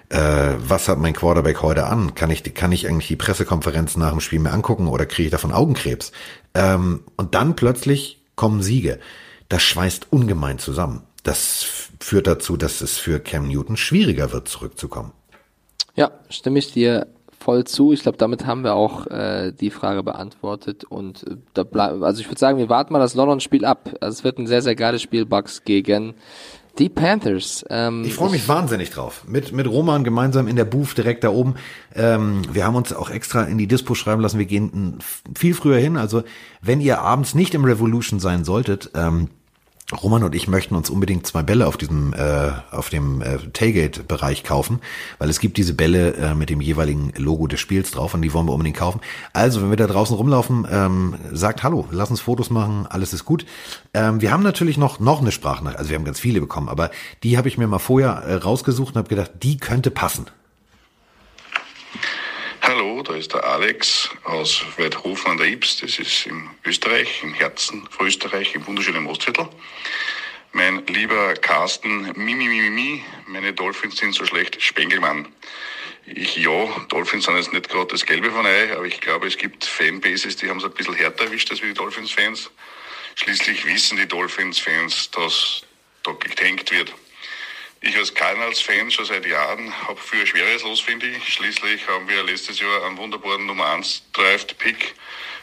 [0.10, 2.14] äh, was hat mein Quarterback heute an?
[2.14, 5.32] Kann ich, kann ich eigentlich die Pressekonferenz nach dem Spiel mir angucken oder kriege ich
[5.32, 6.12] davon Augenkrebs?
[6.54, 9.00] Ähm, und dann plötzlich kommen Siege.
[9.50, 11.02] Das schweißt ungemein zusammen.
[11.24, 11.66] Das
[12.00, 15.12] führt dazu, dass es für Cam Newton schwieriger wird, zurückzukommen.
[15.96, 17.08] ja, stimme ich dir
[17.40, 17.94] voll zu.
[17.94, 22.22] Ich glaube, damit haben wir auch äh, die Frage beantwortet und äh, da bleib, also
[22.22, 23.92] ich würde sagen, wir warten mal das London-Spiel ab.
[24.02, 26.16] Also es wird ein sehr, sehr geiles Spiel, Bucks gegen
[26.78, 27.66] die Panthers.
[27.70, 29.24] Ähm, Ich freue mich wahnsinnig drauf.
[29.28, 31.56] Mit, mit Roman gemeinsam in der Booth direkt da oben.
[31.96, 34.40] Ähm, wir haben uns auch extra in die Dispo schreiben lassen.
[34.40, 35.00] Wir gehen
[35.36, 35.98] viel früher hin.
[35.98, 36.24] Also
[36.62, 39.30] wenn ihr abends nicht im Revolution sein solltet, ähm,
[39.92, 44.44] Roman und ich möchten uns unbedingt zwei Bälle auf diesem äh, auf dem äh, Tailgate-Bereich
[44.44, 44.82] kaufen,
[45.18, 48.32] weil es gibt diese Bälle äh, mit dem jeweiligen Logo des Spiels drauf und die
[48.34, 49.02] wollen wir unbedingt kaufen.
[49.34, 53.26] Also wenn wir da draußen rumlaufen, ähm, sagt Hallo, lass uns Fotos machen, alles ist
[53.26, 53.48] gut.
[53.96, 56.92] Ähm, wir haben natürlich noch noch eine Sprachnachricht, also wir haben ganz viele bekommen, aber
[57.24, 60.28] die habe ich mir mal vorher äh, rausgesucht und habe gedacht, die könnte passen.
[62.80, 65.82] Hallo, da ist der Alex aus Weidhofen an der Ips.
[65.82, 69.50] Das ist in Österreich, im Herzen von Österreich, im wunderschönen Ostviertel.
[70.54, 75.28] Mein lieber Carsten, Mimi, Mimi, Mimi, meine Dolphins sind so schlecht, Spengelmann.
[76.06, 79.38] Ich, ja, Dolphins sind jetzt nicht gerade das Gelbe von Ei, aber ich glaube, es
[79.38, 82.50] gibt Fanbases, die haben es ein bisschen härter erwischt als die Dolphins-Fans.
[83.16, 85.64] Schließlich wissen die Dolphins-Fans, dass
[86.04, 86.94] da getankt wird.
[87.82, 91.34] Ich als Cardinals-Fan schon seit Jahren habe für schweres Los, finde ich.
[91.34, 94.96] Schließlich haben wir letztes Jahr einen wunderbaren Nummer 1 Draft-Pick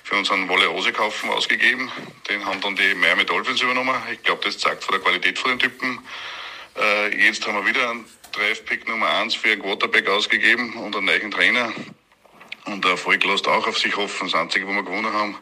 [0.03, 1.91] für unseren Wolle Rosekaufen ausgegeben.
[2.29, 3.97] Den haben dann die Miami Dolphins übernommen.
[4.13, 5.99] Ich glaube, das zeigt von der Qualität von den Typen.
[6.79, 11.07] Äh, jetzt haben wir wieder einen Draft-Pick Nummer 1 für einen Quarterback ausgegeben und einen
[11.07, 11.73] neuen Trainer.
[12.67, 14.29] Und der Erfolg lässt auch auf sich hoffen.
[14.31, 15.39] Das Einzige, wo wir gewonnen haben,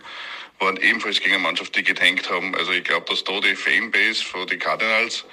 [0.60, 2.54] waren ebenfalls gegen eine Mannschaft, die getankt haben.
[2.54, 5.24] Also ich glaube, dass da die Fanbase von den Cardinals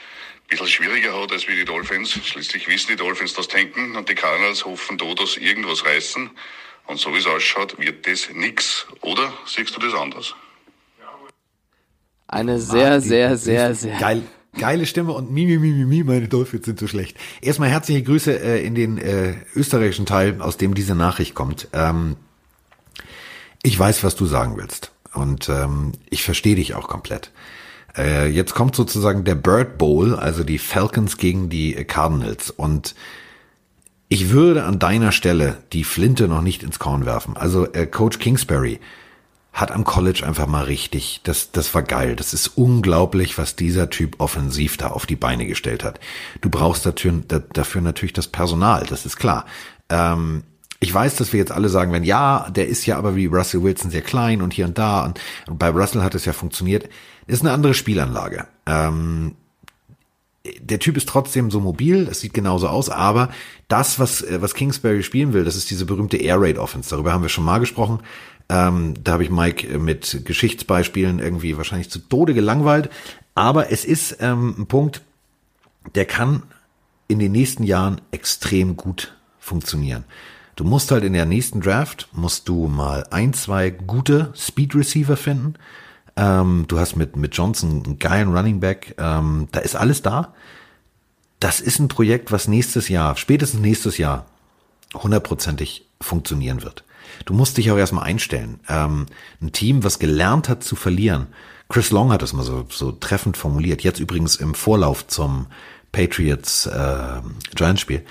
[0.52, 2.12] bisschen schwieriger hat als wie die Dolphins.
[2.14, 6.30] Schließlich wissen die Dolphins das tanken und die Cardinals hoffen da, dass irgendwas reißen.
[6.88, 8.86] Und so wie es ausschaut, wird das nix.
[9.02, 10.36] Oder siehst du das anders?
[12.28, 14.24] eine sehr, Die- sehr, sehr, sehr Geil,
[14.58, 17.18] geile Stimme und Mimi, Mimi, Mimi, meine Dolphins sind so schlecht.
[17.42, 21.68] Erstmal herzliche Grüße äh, in den äh, österreichischen Teil, aus dem diese Nachricht kommt.
[21.74, 22.16] Ähm,
[23.64, 27.32] ich weiß, was du sagen willst und ähm, ich verstehe dich auch komplett.
[27.98, 32.96] Äh, jetzt kommt sozusagen der Bird Bowl, also die Falcons gegen die Cardinals und
[34.08, 37.38] ich würde an deiner Stelle die Flinte noch nicht ins Korn werfen.
[37.38, 38.80] Also äh, Coach Kingsbury,
[39.54, 42.16] hat am College einfach mal richtig, das, das war geil.
[42.16, 46.00] Das ist unglaublich, was dieser Typ offensiv da auf die Beine gestellt hat.
[46.40, 47.22] Du brauchst dafür,
[47.54, 49.46] dafür natürlich das Personal, das ist klar.
[49.90, 50.44] Ähm,
[50.80, 53.62] ich weiß, dass wir jetzt alle sagen werden, ja, der ist ja aber wie Russell
[53.62, 56.90] Wilson sehr klein und hier und da und, und bei Russell hat es ja funktioniert.
[57.28, 58.48] Ist eine andere Spielanlage.
[58.66, 59.36] Ähm,
[60.60, 63.30] der Typ ist trotzdem so mobil, das sieht genauso aus, aber
[63.68, 66.90] das, was, was Kingsbury spielen will, das ist diese berühmte Air Raid Offense.
[66.90, 68.00] Darüber haben wir schon mal gesprochen.
[68.50, 72.90] Ähm, da habe ich Mike mit Geschichtsbeispielen irgendwie wahrscheinlich zu Tode gelangweilt.
[73.36, 75.02] Aber es ist ähm, ein Punkt,
[75.96, 76.44] der kann
[77.08, 80.06] in den nächsten Jahren extrem gut funktionieren.
[80.56, 85.18] Du musst halt in der nächsten Draft, musst du mal ein, zwei gute Speed Receiver
[85.18, 85.56] finden.
[86.16, 88.96] Ähm, du hast mit, mit Johnson einen geilen Running Back.
[88.98, 90.34] Ähm, da ist alles da.
[91.40, 94.26] Das ist ein Projekt, was nächstes Jahr, spätestens nächstes Jahr,
[94.94, 96.84] hundertprozentig funktionieren wird.
[97.26, 98.60] Du musst dich auch erstmal einstellen.
[98.70, 99.08] Ähm,
[99.42, 101.28] ein Team, was gelernt hat zu verlieren.
[101.70, 103.84] Chris Long hat das mal so, so treffend formuliert.
[103.84, 105.48] Jetzt übrigens im Vorlauf zum
[105.92, 107.22] Patriots äh,
[107.56, 108.04] Giants Spiel.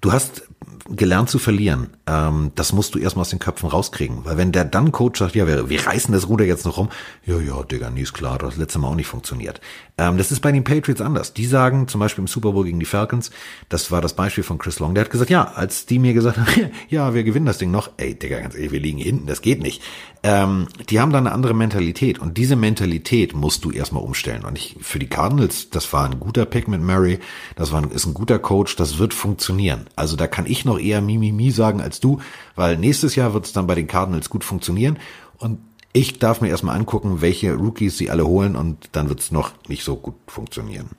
[0.00, 0.48] Du hast
[0.90, 1.90] gelernt zu verlieren.
[2.06, 4.24] Ähm, das musst du erstmal aus den Köpfen rauskriegen.
[4.24, 6.88] Weil wenn der dann Coach sagt, ja, wir, wir reißen das Ruder jetzt noch rum,
[7.26, 9.60] ja, ja, Digga, nie ist klar, das letzte Mal auch nicht funktioniert.
[9.98, 11.34] Ähm, das ist bei den Patriots anders.
[11.34, 13.30] Die sagen zum Beispiel im Super Bowl gegen die Falcons,
[13.68, 16.38] das war das Beispiel von Chris Long, der hat gesagt, ja, als die mir gesagt
[16.38, 19.42] haben, ja, wir gewinnen das Ding noch, ey, Digga, ganz ehrlich, wir liegen hinten, das
[19.42, 19.82] geht nicht.
[20.22, 24.44] Ähm, die haben da eine andere Mentalität und diese Mentalität musst du erstmal umstellen.
[24.44, 27.20] Und ich, für die Cardinals, das war ein guter Pick mit Murray,
[27.56, 29.86] das war, ist ein guter Coach, das wird funktionieren.
[29.96, 32.20] Also da kann ich noch eher Mimimi sagen als du,
[32.56, 34.98] weil nächstes Jahr wird es dann bei den Cardinals gut funktionieren
[35.38, 35.60] und
[35.92, 39.52] ich darf mir erstmal angucken, welche Rookies sie alle holen und dann wird es noch
[39.68, 40.90] nicht so gut funktionieren.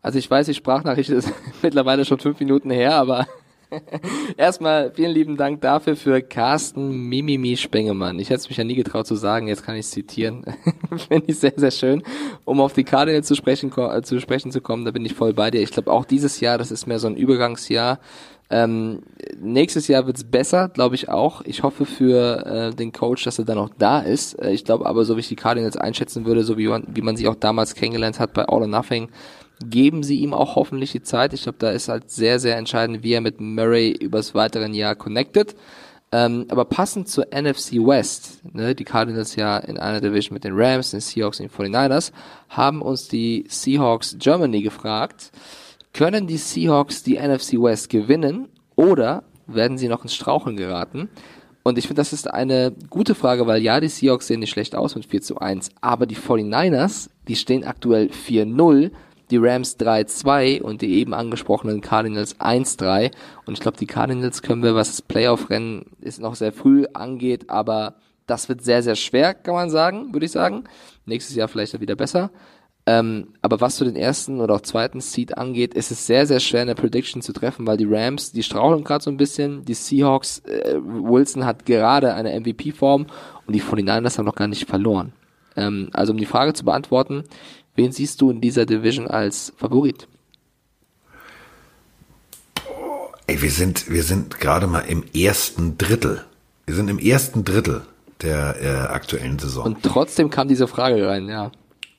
[0.00, 1.32] Also ich weiß, die Sprachnachricht ist
[1.62, 3.26] mittlerweile schon fünf Minuten her, aber
[4.36, 8.18] Erstmal vielen lieben Dank dafür für Carsten Mimimi Spengemann.
[8.18, 10.44] Ich hätte es mich ja nie getraut zu sagen, jetzt kann ich es zitieren.
[11.08, 12.02] Finde ich sehr, sehr schön.
[12.44, 15.34] Um auf die Cardinals zu sprechen, äh, zu sprechen zu kommen, da bin ich voll
[15.34, 15.62] bei dir.
[15.62, 18.00] Ich glaube auch dieses Jahr, das ist mehr so ein Übergangsjahr.
[18.50, 19.02] Ähm,
[19.38, 21.42] nächstes Jahr wird's besser, glaube ich auch.
[21.44, 24.40] Ich hoffe für äh, den Coach, dass er dann auch da ist.
[24.40, 27.02] Äh, ich glaube aber, so wie ich die Cardinals einschätzen würde, so wie man, wie
[27.02, 29.10] man sich auch damals kennengelernt hat bei All or Nothing,
[29.64, 31.32] geben sie ihm auch hoffentlich die Zeit.
[31.32, 34.94] Ich glaube, da ist halt sehr, sehr entscheidend, wie er mit Murray übers weiteren Jahr
[34.94, 35.56] connected.
[36.10, 40.54] Ähm, aber passend zur NFC West, ne, die Cardinals ja in einer Division mit den
[40.56, 42.12] Rams, den Seahawks und den 49ers,
[42.48, 45.30] haben uns die Seahawks Germany gefragt,
[45.92, 51.10] können die Seahawks die NFC West gewinnen oder werden sie noch ins Straucheln geraten?
[51.62, 54.74] Und ich finde, das ist eine gute Frage, weil ja, die Seahawks sehen nicht schlecht
[54.74, 58.92] aus mit 4 zu 1, aber die 49ers, die stehen aktuell 4-0
[59.30, 63.10] die Rams 3-2 und die eben angesprochenen Cardinals 1-3.
[63.46, 67.50] Und ich glaube, die Cardinals können wir, was das Playoff-Rennen ist, noch sehr früh angeht,
[67.50, 70.64] aber das wird sehr, sehr schwer, kann man sagen, würde ich sagen.
[71.06, 72.30] Nächstes Jahr vielleicht wieder besser.
[72.88, 76.40] Ähm, aber was für den ersten oder auch zweiten Seed angeht, ist es sehr, sehr
[76.40, 79.62] schwer, eine Prediction zu treffen, weil die Rams, die straucheln gerade so ein bisschen.
[79.66, 83.06] Die Seahawks, äh, Wilson hat gerade eine MVP-Form
[83.46, 85.12] und die 49ers haben noch gar nicht verloren.
[85.54, 87.24] Ähm, also um die Frage zu beantworten,
[87.78, 90.08] Wen siehst du in dieser Division als Favorit?
[93.28, 96.24] Ey, wir sind, wir sind gerade mal im ersten Drittel.
[96.66, 97.82] Wir sind im ersten Drittel
[98.20, 99.64] der äh, aktuellen Saison.
[99.64, 101.52] Und trotzdem kam diese Frage rein, ja.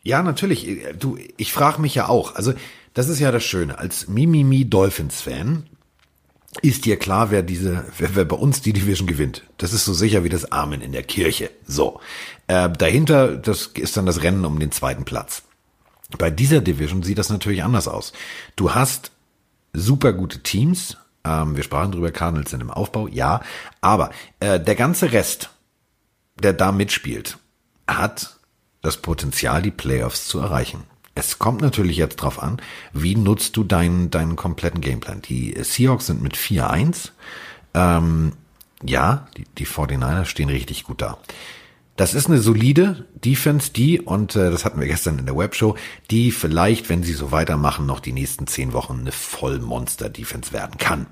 [0.03, 0.67] Ja, natürlich.
[0.99, 2.35] Du, ich frage mich ja auch.
[2.35, 2.51] Also,
[2.93, 3.79] das ist ja das Schöne.
[3.79, 5.63] Als Mimimi Dolphins Fan
[6.61, 9.45] ist dir klar, wer diese, wer, wer bei uns die Division gewinnt.
[9.57, 11.49] Das ist so sicher wie das Amen in der Kirche.
[11.65, 12.01] So.
[12.47, 15.43] Äh, dahinter, das ist dann das Rennen um den zweiten Platz.
[16.17, 18.13] Bei dieser Division sieht das natürlich anders aus.
[18.55, 19.11] Du hast
[19.73, 20.97] super gute Teams.
[21.23, 23.41] Ähm, wir sprachen drüber, Cardinals sind im Aufbau, ja.
[23.81, 25.49] Aber äh, der ganze Rest,
[26.41, 27.37] der da mitspielt,
[27.87, 28.37] hat
[28.81, 30.83] das Potenzial, die Playoffs zu erreichen.
[31.15, 32.61] Es kommt natürlich jetzt drauf an,
[32.93, 35.21] wie nutzt du deinen, deinen kompletten Gameplan.
[35.21, 37.09] Die Seahawks sind mit 4-1.
[37.73, 38.33] Ähm,
[38.81, 41.17] ja, die, die 49ers stehen richtig gut da.
[41.99, 45.75] Das ist eine solide Defense, die, und äh, das hatten wir gestern in der Webshow,
[46.09, 51.07] die vielleicht, wenn sie so weitermachen, noch die nächsten zehn Wochen eine Vollmonster-Defense werden kann.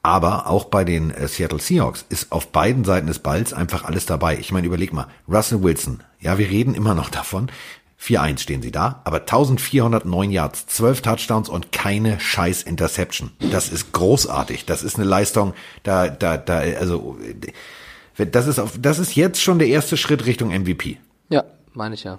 [0.00, 4.06] Aber auch bei den äh, Seattle Seahawks ist auf beiden Seiten des Balls einfach alles
[4.06, 4.38] dabei.
[4.38, 7.50] Ich meine, überleg mal, Russell Wilson, ja, wir reden immer noch davon.
[8.00, 13.32] 4-1 stehen sie da, aber 1409 Yards, 12 Touchdowns und keine scheiß Interception.
[13.50, 14.64] Das ist großartig.
[14.64, 15.52] Das ist eine Leistung,
[15.82, 17.18] da, da, da, also,
[18.26, 20.98] das ist, auf, das ist jetzt schon der erste Schritt Richtung MVP.
[21.28, 22.18] Ja, meine ich ja.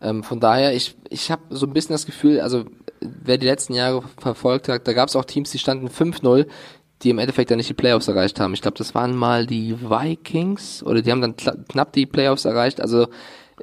[0.00, 2.64] Ähm, von daher, ich, ich habe so ein bisschen das Gefühl, also
[3.00, 6.46] wer die letzten Jahre verfolgt hat, da gab es auch Teams, die standen 5-0,
[7.02, 8.54] die im Endeffekt dann nicht die Playoffs erreicht haben.
[8.54, 12.80] Ich glaube, das waren mal die Vikings oder die haben dann knapp die Playoffs erreicht.
[12.80, 13.08] Also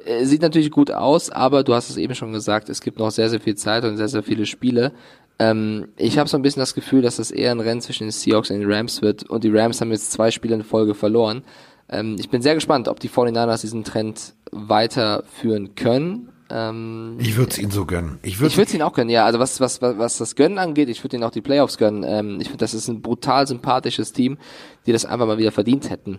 [0.04, 3.10] äh, sieht natürlich gut aus, aber du hast es eben schon gesagt, es gibt noch
[3.10, 4.92] sehr, sehr viel Zeit und sehr, sehr viele Spiele.
[5.40, 8.10] Ähm, ich habe so ein bisschen das Gefühl, dass das eher ein Rennen zwischen den
[8.10, 11.42] Seahawks und den Rams wird und die Rams haben jetzt zwei Spiele in Folge verloren.
[11.88, 16.28] Ähm, ich bin sehr gespannt, ob die 49ers diesen Trend weiterführen können.
[16.50, 18.18] Ähm, ich würde es ihnen so gönnen.
[18.22, 19.24] Ich würde es ihnen auch gönnen, ja.
[19.24, 22.04] Also was, was, was, was das Gönnen angeht, ich würde ihnen auch die Playoffs gönnen.
[22.06, 24.36] Ähm, ich finde, das ist ein brutal sympathisches Team,
[24.86, 26.18] die das einfach mal wieder verdient hätten.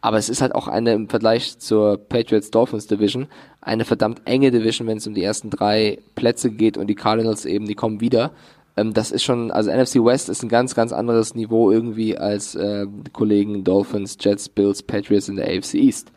[0.00, 3.26] Aber es ist halt auch eine im Vergleich zur Patriots Dolphins Division
[3.60, 7.44] eine verdammt enge Division, wenn es um die ersten drei Plätze geht und die Cardinals
[7.44, 8.32] eben, die kommen wieder.
[8.76, 12.54] Ähm, das ist schon, also NFC West ist ein ganz, ganz anderes Niveau irgendwie als
[12.54, 16.12] äh, Kollegen Dolphins, Jets, Bills, Patriots in der AFC East.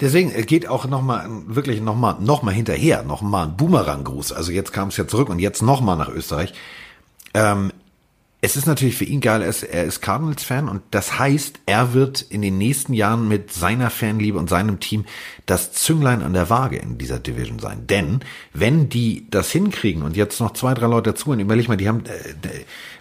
[0.00, 4.32] Deswegen geht auch nochmal, wirklich nochmal, nochmal hinterher, nochmal ein Boomerang-Gruß.
[4.32, 6.54] Also jetzt kam es ja zurück und jetzt nochmal nach Österreich.
[7.34, 7.70] Ähm,
[8.42, 12.40] es ist natürlich für ihn geil, er ist, Cardinals-Fan und das heißt, er wird in
[12.40, 15.04] den nächsten Jahren mit seiner Fanliebe und seinem Team
[15.44, 17.86] das Zünglein an der Waage in dieser Division sein.
[17.86, 18.20] Denn
[18.54, 21.88] wenn die das hinkriegen und jetzt noch zwei, drei Leute dazu, und überleg mal, die
[21.88, 22.48] haben, äh,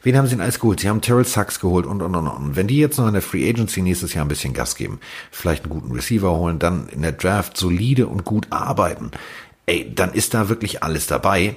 [0.04, 0.82] wen haben sie denn alles geholt?
[0.82, 2.56] Sie haben Terrell Sachs geholt und, und, und, und.
[2.58, 5.00] Wenn die jetzt noch in der Free Agency nächstes Jahr ein bisschen Gas geben,
[5.32, 9.12] vielleicht einen guten Receiver holen, dann in der Draft solide und gut arbeiten,
[9.68, 11.56] ey, dann ist da wirklich alles dabei.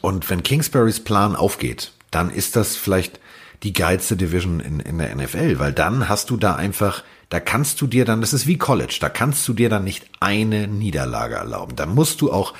[0.00, 3.20] Und wenn Kingsburys Plan aufgeht, dann ist das vielleicht
[3.62, 7.78] die geilste Division in, in der NFL, weil dann hast du da einfach, da kannst
[7.82, 11.34] du dir dann, das ist wie College, da kannst du dir dann nicht eine Niederlage
[11.34, 11.76] erlauben.
[11.76, 12.54] Da musst du auch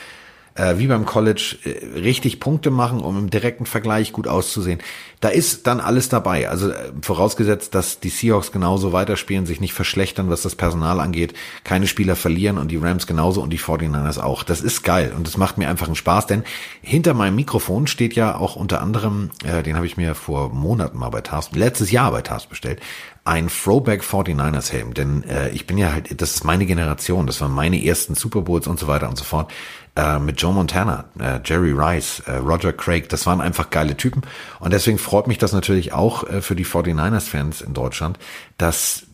[0.57, 4.81] äh, wie beim College äh, richtig Punkte machen, um im direkten Vergleich gut auszusehen.
[5.21, 6.49] Da ist dann alles dabei.
[6.49, 11.35] Also äh, vorausgesetzt, dass die Seahawks genauso weiterspielen, sich nicht verschlechtern, was das Personal angeht,
[11.65, 14.43] keine Spieler verlieren und die Rams genauso und die 49ers auch.
[14.43, 16.45] Das ist geil und das macht mir einfach einen Spaß, denn
[16.83, 20.99] hinter meinem Mikrofon steht ja auch unter anderem, äh, den habe ich mir vor Monaten
[20.99, 22.81] mal bei Task, letztes Jahr bei Task bestellt,
[23.27, 27.41] ein Throwback 49ers Helm, denn äh, ich bin ja halt, das ist meine Generation, das
[27.41, 29.53] waren meine ersten Super Bowls und so weiter und so fort
[29.97, 34.23] äh, mit Joe Montana, äh, Jerry Rice, äh, Roger Craig, das waren einfach geile Typen.
[34.61, 38.19] Und deswegen freut mich das natürlich auch äh, für die 49ers-Fans in Deutschland,
[38.59, 39.07] dass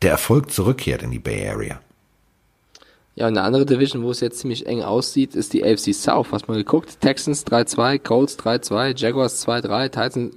[0.00, 1.78] der Erfolg zurückkehrt in die Bay Area.
[3.14, 6.28] Ja, eine andere Division, wo es jetzt ziemlich eng aussieht, ist die AFC South.
[6.32, 7.00] Hast mal geguckt?
[7.02, 9.90] Texans 3-2, Colts 3-2, Jaguars 2-3,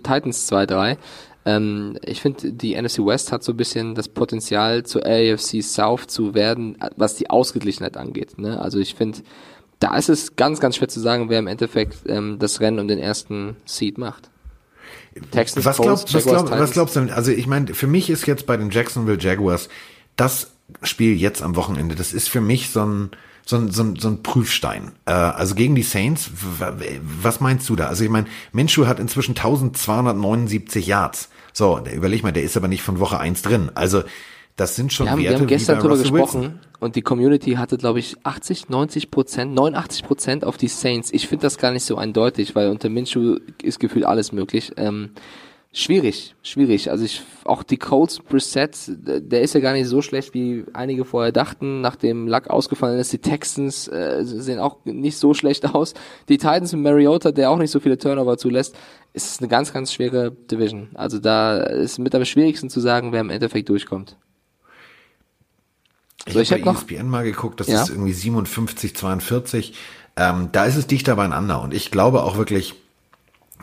[0.03, 0.97] Titans 2-3.
[1.45, 6.07] Ähm, ich finde, die NFC West hat so ein bisschen das Potenzial zur AFC South
[6.07, 8.37] zu werden, was die Ausgeglichenheit angeht.
[8.39, 8.59] Ne?
[8.59, 9.19] Also ich finde,
[9.79, 12.87] da ist es ganz, ganz schwer zu sagen, wer im Endeffekt ähm, das Rennen um
[12.87, 14.29] den ersten Seed macht.
[15.31, 17.09] Texans, was, glaubst, was, glaub, was glaubst du denn?
[17.09, 19.69] Also ich meine, für mich ist jetzt bei den Jacksonville Jaguars
[20.15, 23.11] das Spiel jetzt am Wochenende, das ist für mich so ein,
[23.45, 24.93] so ein, so ein, so ein Prüfstein.
[25.05, 26.31] Äh, also gegen die Saints,
[27.21, 27.87] was meinst du da?
[27.87, 31.29] Also ich meine, Minshew hat inzwischen 1279 Yards.
[31.57, 33.71] So, überleg mal, der ist aber nicht von Woche eins drin.
[33.75, 34.03] Also
[34.57, 36.59] das sind schon wir haben, Werte wir haben gestern darüber gesprochen Wilson.
[36.81, 41.13] und die Community hatte, glaube ich, 80, 90 Prozent, 89 Prozent auf die Saints.
[41.13, 44.73] Ich finde das gar nicht so eindeutig, weil unter Minshew ist gefühlt alles möglich.
[44.75, 45.11] Ähm,
[45.75, 46.89] schwierig, schwierig.
[46.89, 51.05] Also ich, auch die Colts Preset, der ist ja gar nicht so schlecht, wie einige
[51.05, 51.81] vorher dachten.
[51.81, 55.93] Nachdem Luck ausgefallen ist, die Texans äh, sehen auch nicht so schlecht aus.
[56.29, 58.75] Die Titans mit Mariota, der auch nicht so viele Turnover zulässt,
[59.13, 60.89] ist eine ganz, ganz schwere Division.
[60.93, 64.17] Also da ist mit am schwierigsten zu sagen, wer im Endeffekt durchkommt.
[66.25, 67.83] Ich so, habe bei ESPN mal geguckt, das ja?
[67.83, 69.73] ist irgendwie 57, 42.
[70.17, 72.73] Ähm, da ist es dichter beieinander und ich glaube auch wirklich,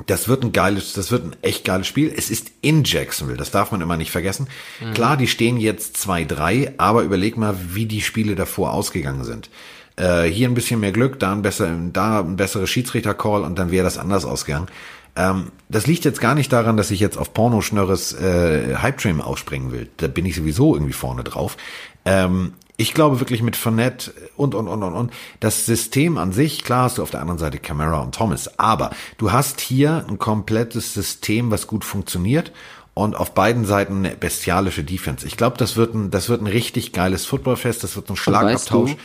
[0.06, 2.12] das wird ein geiles, das wird ein echt geiles Spiel.
[2.16, 4.48] Es ist in Jacksonville, das darf man immer nicht vergessen.
[4.80, 4.94] Mhm.
[4.94, 9.50] Klar, die stehen jetzt 2-3, aber überleg mal, wie die Spiele davor ausgegangen sind.
[9.96, 13.70] Äh, hier ein bisschen mehr Glück, da ein besser, da ein besserer Schiedsrichter-Call und dann
[13.70, 14.68] wäre das anders ausgegangen.
[15.14, 19.70] Ähm, das liegt jetzt gar nicht daran, dass ich jetzt auf Pornoschnörres äh, Hype-Train aufspringen
[19.70, 19.88] will.
[19.98, 21.58] Da bin ich sowieso irgendwie vorne drauf.
[22.06, 25.12] Ähm, ich glaube wirklich mit Fournette und, und, und, und, und.
[25.40, 28.90] Das System an sich, klar hast du auf der anderen Seite Camara und Thomas, aber
[29.18, 32.52] du hast hier ein komplettes System, was gut funktioniert
[32.94, 35.26] und auf beiden Seiten eine bestialische Defense.
[35.26, 38.96] Ich glaube, das wird ein, das wird ein richtig geiles Footballfest, das wird ein Schlagabtausch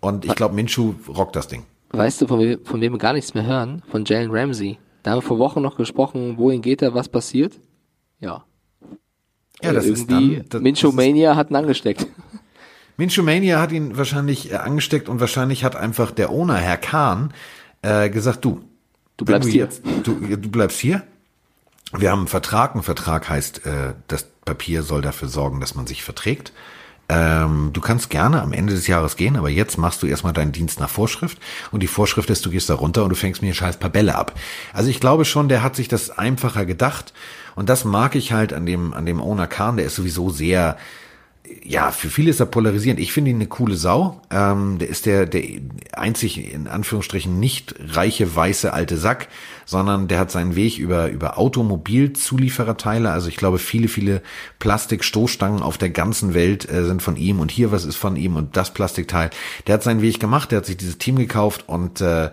[0.00, 1.64] und, ich glaube, Minshu rockt das Ding.
[1.90, 3.82] Weißt du, von, wem, von wem wir gar nichts mehr hören?
[3.90, 4.78] Von Jalen Ramsey.
[5.02, 7.58] Da haben wir vor Wochen noch gesprochen, wohin geht er, was passiert?
[8.20, 8.44] Ja.
[9.62, 12.06] Ja, das irgendwie ist dann, das, Minshew Mania hat ihn angesteckt.
[12.96, 17.32] Minchumania hat ihn wahrscheinlich äh, angesteckt und wahrscheinlich hat einfach der Owner, Herr Kahn,
[17.82, 18.62] äh, gesagt, du,
[19.16, 19.64] du bleibst hier.
[19.64, 21.02] Jetzt, du, du bleibst hier.
[21.92, 22.74] Wir haben einen Vertrag.
[22.74, 26.52] Ein Vertrag heißt, äh, das Papier soll dafür sorgen, dass man sich verträgt.
[27.08, 30.50] ähm, du kannst gerne am Ende des Jahres gehen, aber jetzt machst du erstmal deinen
[30.52, 31.38] Dienst nach Vorschrift
[31.70, 34.16] und die Vorschrift ist, du gehst da runter und du fängst mir scheiß paar Bälle
[34.16, 34.34] ab.
[34.72, 37.12] Also ich glaube schon, der hat sich das einfacher gedacht
[37.54, 40.76] und das mag ich halt an dem, an dem Owner Khan, der ist sowieso sehr,
[41.68, 43.00] ja, für viele ist er polarisierend.
[43.00, 44.20] Ich finde ihn eine coole Sau.
[44.30, 45.42] Ähm, der ist der, der
[45.92, 49.28] einzig in Anführungsstrichen nicht reiche weiße alte Sack,
[49.64, 53.10] sondern der hat seinen Weg über, über Automobilzuliefererteile.
[53.10, 54.22] Also ich glaube, viele, viele
[54.60, 58.36] Plastikstoßstangen auf der ganzen Welt äh, sind von ihm und hier was ist von ihm
[58.36, 59.30] und das Plastikteil.
[59.66, 62.30] Der hat seinen Weg gemacht, der hat sich dieses Team gekauft und äh,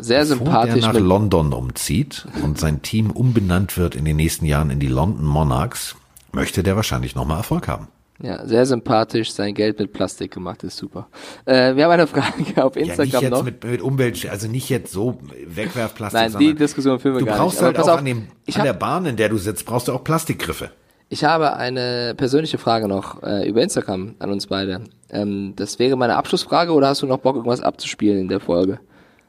[0.00, 0.80] sehr sympathisch.
[0.80, 4.88] Der nach London umzieht und sein Team umbenannt wird in den nächsten Jahren in die
[4.88, 5.94] London Monarchs,
[6.32, 7.88] möchte der wahrscheinlich nochmal Erfolg haben.
[8.22, 11.08] Ja, sehr sympathisch, sein Geld mit Plastik gemacht, ist super.
[11.44, 12.32] Äh, wir haben eine Frage
[12.64, 13.42] auf Instagram ja, nicht jetzt noch.
[13.42, 16.20] Mit, mit Umwelt, also nicht jetzt so Wegwerfplastik.
[16.20, 17.64] Nein, die Diskussion führen wir du gar brauchst nicht.
[17.64, 19.92] halt auch auf, an, dem, an hab, der Bahn, in der du sitzt, brauchst du
[19.92, 20.70] auch Plastikgriffe.
[21.08, 24.84] Ich habe eine persönliche Frage noch äh, über Instagram an uns beide.
[25.10, 28.78] Ähm, das wäre meine Abschlussfrage oder hast du noch Bock, irgendwas abzuspielen in der Folge?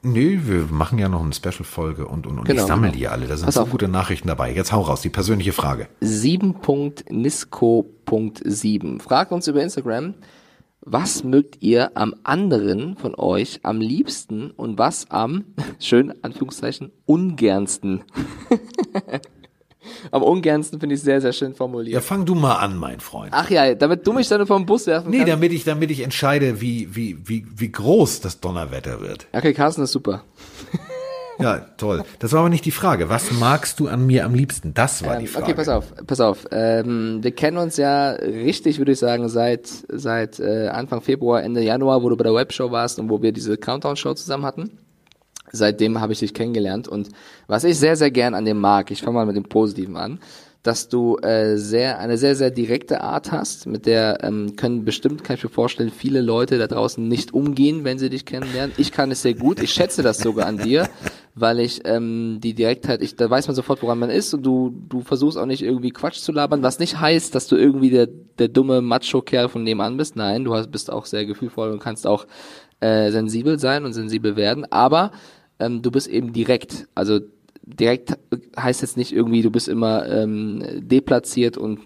[0.06, 2.99] Nö, wir machen ja noch eine Special-Folge und, und, und genau, ich sammle genau.
[2.99, 3.26] die alle.
[3.26, 3.70] Da sind Pass so auf.
[3.70, 4.54] gute Nachrichten dabei.
[4.54, 5.88] Jetzt hau raus, die persönliche Frage.
[6.01, 10.16] 7.nisco.7 fragt uns über Instagram,
[10.82, 15.45] was mögt ihr am anderen von euch am liebsten und was am,
[15.80, 18.04] schön Anführungszeichen, ungernsten?
[20.12, 21.93] Am ungernsten finde ich sehr, sehr schön formuliert.
[21.93, 23.32] Ja, fang du mal an, mein Freund.
[23.34, 25.28] Ach ja, damit du mich dann vom Bus werfen nee, kannst.
[25.28, 29.28] Nee, damit ich, damit ich entscheide, wie, wie, wie, wie groß das Donnerwetter wird.
[29.34, 30.24] Okay, Carsten ist super.
[31.39, 32.04] Ja, toll.
[32.20, 33.10] Das war aber nicht die Frage.
[33.10, 34.74] Was magst du an mir am liebsten?
[34.74, 35.45] Das war ähm, die Frage.
[35.45, 36.45] Okay, pass auf, pass auf.
[36.51, 41.62] Ähm, wir kennen uns ja richtig, würde ich sagen, seit seit äh, Anfang Februar, Ende
[41.62, 44.78] Januar, wo du bei der Webshow warst und wo wir diese Countdown-Show zusammen hatten
[45.54, 46.89] seitdem habe ich dich kennengelernt.
[46.89, 47.10] Und
[47.47, 50.20] was ich sehr, sehr gern an dem mag, ich fange mal mit dem Positiven an,
[50.64, 55.22] dass du äh, sehr eine sehr, sehr direkte Art hast, mit der ähm, können bestimmt,
[55.24, 58.74] kann ich mir vorstellen, viele Leute da draußen nicht umgehen, wenn sie dich kennenlernen.
[58.78, 60.88] Ich kann es sehr gut, ich schätze das sogar an dir,
[61.36, 64.74] weil ich ähm, die Direktheit, ich, da weiß man sofort, woran man ist und du,
[64.88, 68.08] du versuchst auch nicht irgendwie Quatsch zu labern, was nicht heißt, dass du irgendwie der,
[68.08, 70.16] der dumme Macho-Kerl von nebenan bist.
[70.16, 72.26] Nein, du hast, bist auch sehr gefühlvoll und kannst auch
[72.80, 75.12] äh, sensibel sein und sensibel werden, aber
[75.66, 76.88] ähm, du bist eben direkt.
[76.95, 77.20] Also
[77.61, 78.18] direkt
[78.57, 81.80] heißt jetzt nicht irgendwie, du bist immer ähm, deplatziert und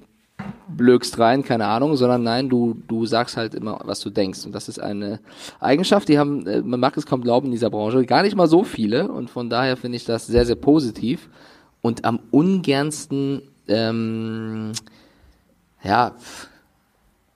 [0.67, 4.45] blökst rein, keine Ahnung, sondern nein, du, du sagst halt immer, was du denkst.
[4.45, 5.19] Und das ist eine
[5.59, 8.47] Eigenschaft, die haben, äh, man mag es kaum glauben in dieser Branche, gar nicht mal
[8.47, 9.11] so viele.
[9.11, 11.29] Und von daher finde ich das sehr, sehr positiv.
[11.81, 14.71] Und am ungernsten, ähm,
[15.83, 16.15] ja,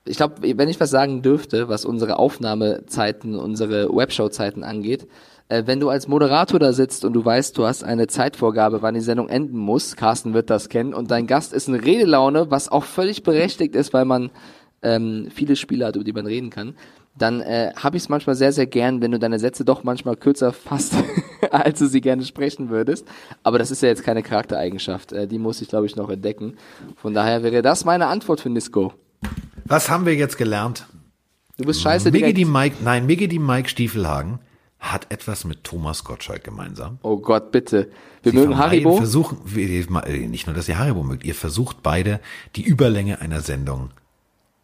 [0.04, 5.06] ich glaube, wenn ich was sagen dürfte, was unsere Aufnahmezeiten, unsere Webshow-Zeiten angeht,
[5.48, 8.94] äh, wenn du als Moderator da sitzt und du weißt, du hast eine Zeitvorgabe, wann
[8.94, 12.70] die Sendung enden muss, Carsten wird das kennen, und dein Gast ist in Redelaune, was
[12.70, 14.30] auch völlig berechtigt ist, weil man
[14.82, 16.74] ähm, viele Spiele hat, über die man reden kann,
[17.16, 20.16] dann äh, habe ich es manchmal sehr, sehr gern, wenn du deine Sätze doch manchmal
[20.16, 20.94] kürzer fasst,
[21.50, 23.06] als du sie gerne sprechen würdest.
[23.42, 25.12] Aber das ist ja jetzt keine Charaktereigenschaft.
[25.12, 26.56] Äh, die muss ich, glaube ich, noch entdecken.
[26.96, 28.94] Von daher wäre das meine Antwort für Nisco.
[29.64, 30.86] Was haben wir jetzt gelernt?
[31.58, 34.40] Du bist scheiße Miggy die Mike, nein, Miggy die Mike Stiefelhagen
[34.82, 36.98] hat etwas mit Thomas Gottschalk gemeinsam.
[37.02, 37.88] Oh Gott, bitte.
[38.22, 38.96] Wir Sie mögen Haribo.
[38.96, 42.20] Versuchen, äh, nicht nur, dass ihr Haribo mögt, ihr versucht beide
[42.56, 43.90] die Überlänge einer Sendung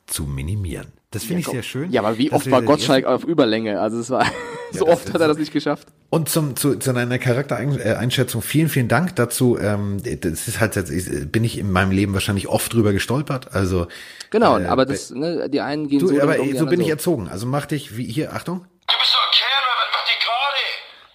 [0.07, 0.89] zu minimieren.
[1.13, 1.91] Das finde ja, ich sehr schön.
[1.91, 3.81] Ja, aber wie oft war Gottschalk auf Überlänge?
[3.81, 4.27] Also es war
[4.73, 5.87] so ja, oft hat er das nicht geschafft.
[6.11, 9.57] Und zum zu, zu deiner Charaktereinschätzung vielen vielen Dank dazu.
[9.59, 13.55] Ähm, das ist halt bin ich in meinem Leben wahrscheinlich oft drüber gestolpert.
[13.55, 13.87] Also
[14.31, 16.85] genau, äh, aber das ne, die einen gehen du, so aber so bin so.
[16.85, 17.29] ich erzogen.
[17.29, 18.67] Also mach dich wie hier Achtung.
[18.87, 19.18] Du bist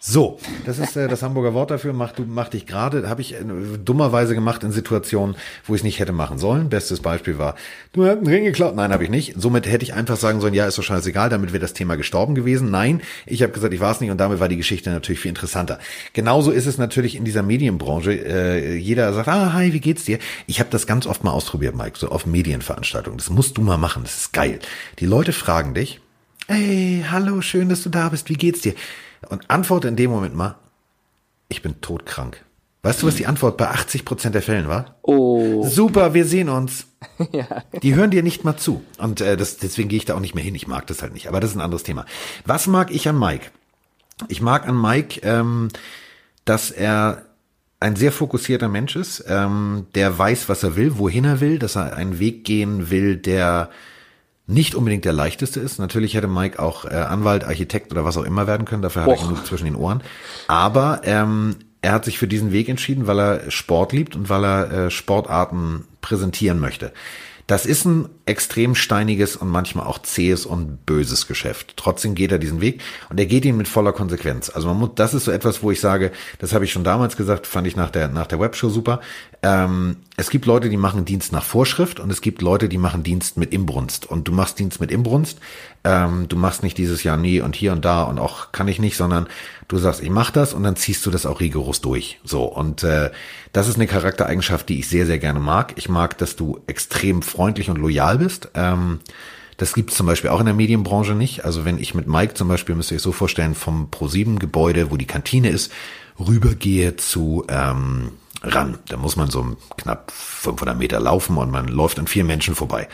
[0.06, 1.94] So, das ist äh, das Hamburger Wort dafür.
[1.94, 3.08] Mach du, mach dich gerade.
[3.08, 3.38] Habe ich äh,
[3.86, 6.68] dummerweise gemacht in Situationen, wo ich es nicht hätte machen sollen.
[6.68, 7.56] Bestes Beispiel war,
[7.94, 8.76] du hast einen Ring geklaut.
[8.76, 9.36] Nein, habe ich nicht.
[9.38, 11.30] Somit hätte ich einfach sagen sollen, ja, ist doch scheißegal.
[11.30, 12.70] Damit wäre das Thema gestorben gewesen.
[12.70, 15.30] Nein, ich habe gesagt, ich war es nicht und damit war die Geschichte natürlich viel
[15.30, 15.80] interessanter.
[16.12, 18.12] Genauso ist es natürlich in dieser Medienbranche.
[18.12, 20.20] Äh, jeder sagt, ah, hi, wie geht's dir?
[20.48, 23.20] Ich habe das ganz oft mal ausprobiert, Mike, so auf Medienveranstaltungen.
[23.20, 24.04] Das musst du mal machen.
[24.04, 24.60] Das ist geil.
[25.00, 26.02] Die Leute fragen dich,
[26.48, 28.28] hey, hallo, schön, dass du da bist.
[28.28, 28.74] Wie geht's dir?
[29.30, 30.56] Und antworte in dem Moment mal,
[31.50, 32.44] ich bin todkrank.
[32.82, 34.96] Weißt du, was die Antwort bei 80 Prozent der Fällen war?
[35.04, 35.66] Oh.
[35.66, 36.88] Super, wir sehen uns.
[37.32, 37.64] ja.
[37.82, 38.84] Die hören dir nicht mal zu.
[38.98, 40.56] Und äh, das, deswegen gehe ich da auch nicht mehr hin.
[40.56, 41.28] Ich mag das halt nicht.
[41.28, 42.06] Aber das ist ein anderes Thema.
[42.46, 43.52] Was mag ich an Mike?
[44.28, 45.70] Ich mag an Mike, ähm,
[46.44, 47.24] dass er
[47.80, 51.76] ein sehr fokussierter Mensch ist, ähm, der weiß, was er will, wohin er will, dass
[51.76, 53.70] er einen Weg gehen will, der
[54.46, 55.80] nicht unbedingt der leichteste ist.
[55.80, 58.82] Natürlich hätte Mike auch äh, Anwalt, Architekt oder was auch immer werden können.
[58.82, 59.22] Dafür hat Och.
[59.22, 60.02] er genug zwischen den Ohren.
[60.48, 64.44] Aber ähm, er hat sich für diesen Weg entschieden, weil er Sport liebt und weil
[64.44, 66.94] er äh, Sportarten präsentieren möchte.
[67.46, 71.74] Das ist ein extrem steiniges und manchmal auch zähes und böses Geschäft.
[71.76, 74.50] Trotzdem geht er diesen Weg und er geht ihn mit voller Konsequenz.
[74.50, 77.18] Also man muss, das ist so etwas, wo ich sage, das habe ich schon damals
[77.18, 79.02] gesagt, fand ich nach der, nach der Webshow super.
[79.42, 83.02] Ähm, es gibt Leute, die machen Dienst nach Vorschrift und es gibt Leute, die machen
[83.02, 84.06] Dienst mit Imbrunst.
[84.06, 85.40] Und du machst Dienst mit Imbrunst.
[85.84, 88.80] Ähm, du machst nicht dieses Jahr nie und hier und da und auch kann ich
[88.80, 89.28] nicht, sondern
[89.68, 92.20] du sagst, ich mach das und dann ziehst du das auch rigoros durch.
[92.24, 93.10] So und äh,
[93.54, 95.74] das ist eine Charaktereigenschaft, die ich sehr sehr gerne mag.
[95.78, 98.50] Ich mag, dass du extrem freundlich und loyal bist.
[98.54, 99.00] Ähm,
[99.58, 101.44] das gibt es zum Beispiel auch in der Medienbranche nicht.
[101.44, 104.98] Also wenn ich mit Mike zum Beispiel, müsst ihr euch so vorstellen, vom Pro7-Gebäude, wo
[104.98, 105.72] die Kantine ist,
[106.20, 108.12] rübergehe zu ähm,
[108.44, 108.78] ran.
[108.90, 112.88] Da muss man so knapp 500 Meter laufen und man läuft an vier Menschen vorbei.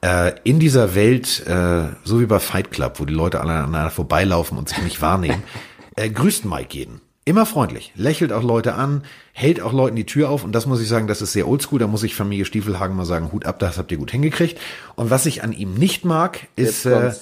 [0.00, 4.58] Äh, in dieser Welt, äh, so wie bei Fight Club, wo die Leute aneinander vorbeilaufen
[4.58, 5.42] und sich nicht wahrnehmen,
[5.96, 7.00] äh, grüßt Mike jeden.
[7.24, 10.80] Immer freundlich, lächelt auch Leute an, hält auch Leuten die Tür auf und das muss
[10.80, 13.58] ich sagen, das ist sehr oldschool, da muss ich Familie Stiefelhagen mal sagen, Hut ab,
[13.58, 14.60] das habt ihr gut hingekriegt.
[14.94, 17.12] Und was ich an ihm nicht mag, ist, äh,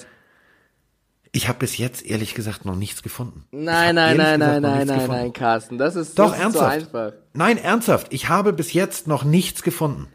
[1.35, 3.43] ich habe bis jetzt ehrlich gesagt noch nichts gefunden.
[3.51, 6.77] Nein, nein, nein, nein, nein, nein, nein, Carsten, das ist, Doch, das ernsthaft.
[6.77, 7.13] Ist so einfach.
[7.33, 10.07] Nein, ernsthaft, ich habe bis jetzt noch nichts gefunden.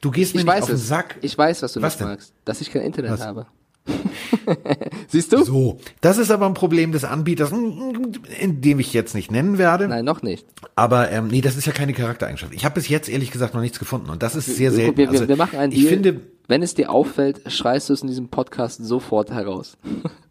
[0.00, 0.86] Du gehst mir Ich nicht auf den es.
[0.88, 1.16] Sack.
[1.22, 2.08] Ich weiß, was du Was nicht denn?
[2.08, 2.32] magst.
[2.44, 3.20] Dass ich kein Internet Was?
[3.22, 3.46] habe.
[5.08, 5.42] Siehst du?
[5.42, 9.88] So, das ist aber ein Problem des Anbieters, in dem ich jetzt nicht nennen werde.
[9.88, 10.46] Nein, noch nicht.
[10.76, 12.52] Aber ähm, nee, das ist ja keine Charaktereigenschaft.
[12.54, 14.96] Ich habe bis jetzt ehrlich gesagt noch nichts gefunden und das ist sehr selten.
[14.96, 15.90] wir, wir, Also, wir machen einen ich Deal.
[15.90, 19.76] finde, wenn es dir auffällt, schreist du es in diesem Podcast sofort heraus.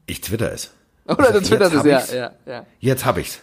[0.07, 0.71] ich twitter es.
[1.07, 2.65] Oder du twitterst es, hab ja, ja, ja.
[2.79, 3.39] Jetzt habe ich's.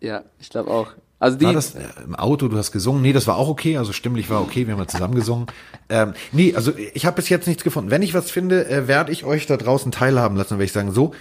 [0.00, 0.88] Ja, ich glaube auch.
[1.20, 3.02] Also die, War das äh, im Auto, du hast gesungen?
[3.02, 5.46] Nee, das war auch okay, also stimmlich war okay, wir haben ja zusammen gesungen.
[5.88, 7.90] Ähm, nee, also ich habe bis jetzt nichts gefunden.
[7.90, 10.72] Wenn ich was finde, äh, werde ich euch da draußen teilhaben lassen, dann werde ich
[10.72, 11.12] sagen, so,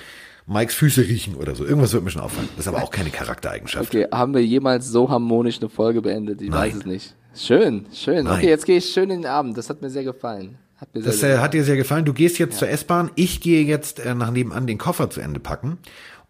[0.46, 1.66] Mikes Füße riechen oder so.
[1.66, 2.48] Irgendwas wird mir schon auffallen.
[2.56, 3.88] Das ist aber auch keine Charaktereigenschaft.
[3.88, 6.42] okay, haben wir jemals so harmonisch eine Folge beendet?
[6.42, 6.60] Ich Nein.
[6.60, 7.16] weiß es nicht.
[7.36, 8.26] Schön, schön.
[8.26, 8.38] Nein.
[8.38, 9.58] Okay, jetzt gehe ich schön in den Abend.
[9.58, 10.58] Das hat mir sehr gefallen.
[10.78, 12.06] Hat mir Das äh, hat dir sehr gefallen.
[12.06, 13.12] Du gehst jetzt zur S-Bahn.
[13.16, 15.78] Ich gehe jetzt äh, nach nebenan den Koffer zu Ende packen.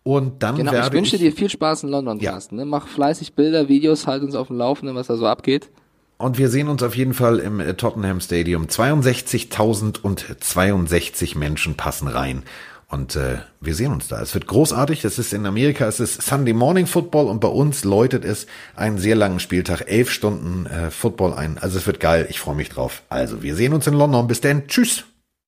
[0.04, 2.32] Und dann Genau, werde ich wünsche dir viel Spaß in London, Ja.
[2.32, 2.56] Carsten.
[2.56, 2.66] Ne?
[2.66, 5.70] Mach fleißig Bilder, Videos, halt uns auf dem Laufenden, was da so abgeht.
[6.18, 8.68] Und wir sehen uns auf jeden Fall im äh, Tottenham Stadium.
[8.68, 12.44] 62.062 Menschen passen rein.
[12.90, 14.22] Und äh, wir sehen uns da.
[14.22, 15.02] Es wird großartig.
[15.02, 18.98] Das ist in Amerika, es ist Sunday Morning Football und bei uns läutet es einen
[18.98, 21.58] sehr langen Spieltag, elf Stunden äh, Football ein.
[21.58, 22.28] Also es wird geil.
[22.30, 23.04] Ich freue mich drauf.
[23.10, 24.28] Also wir sehen uns in London.
[24.28, 24.68] Bis dann.
[24.68, 25.04] Tschüss.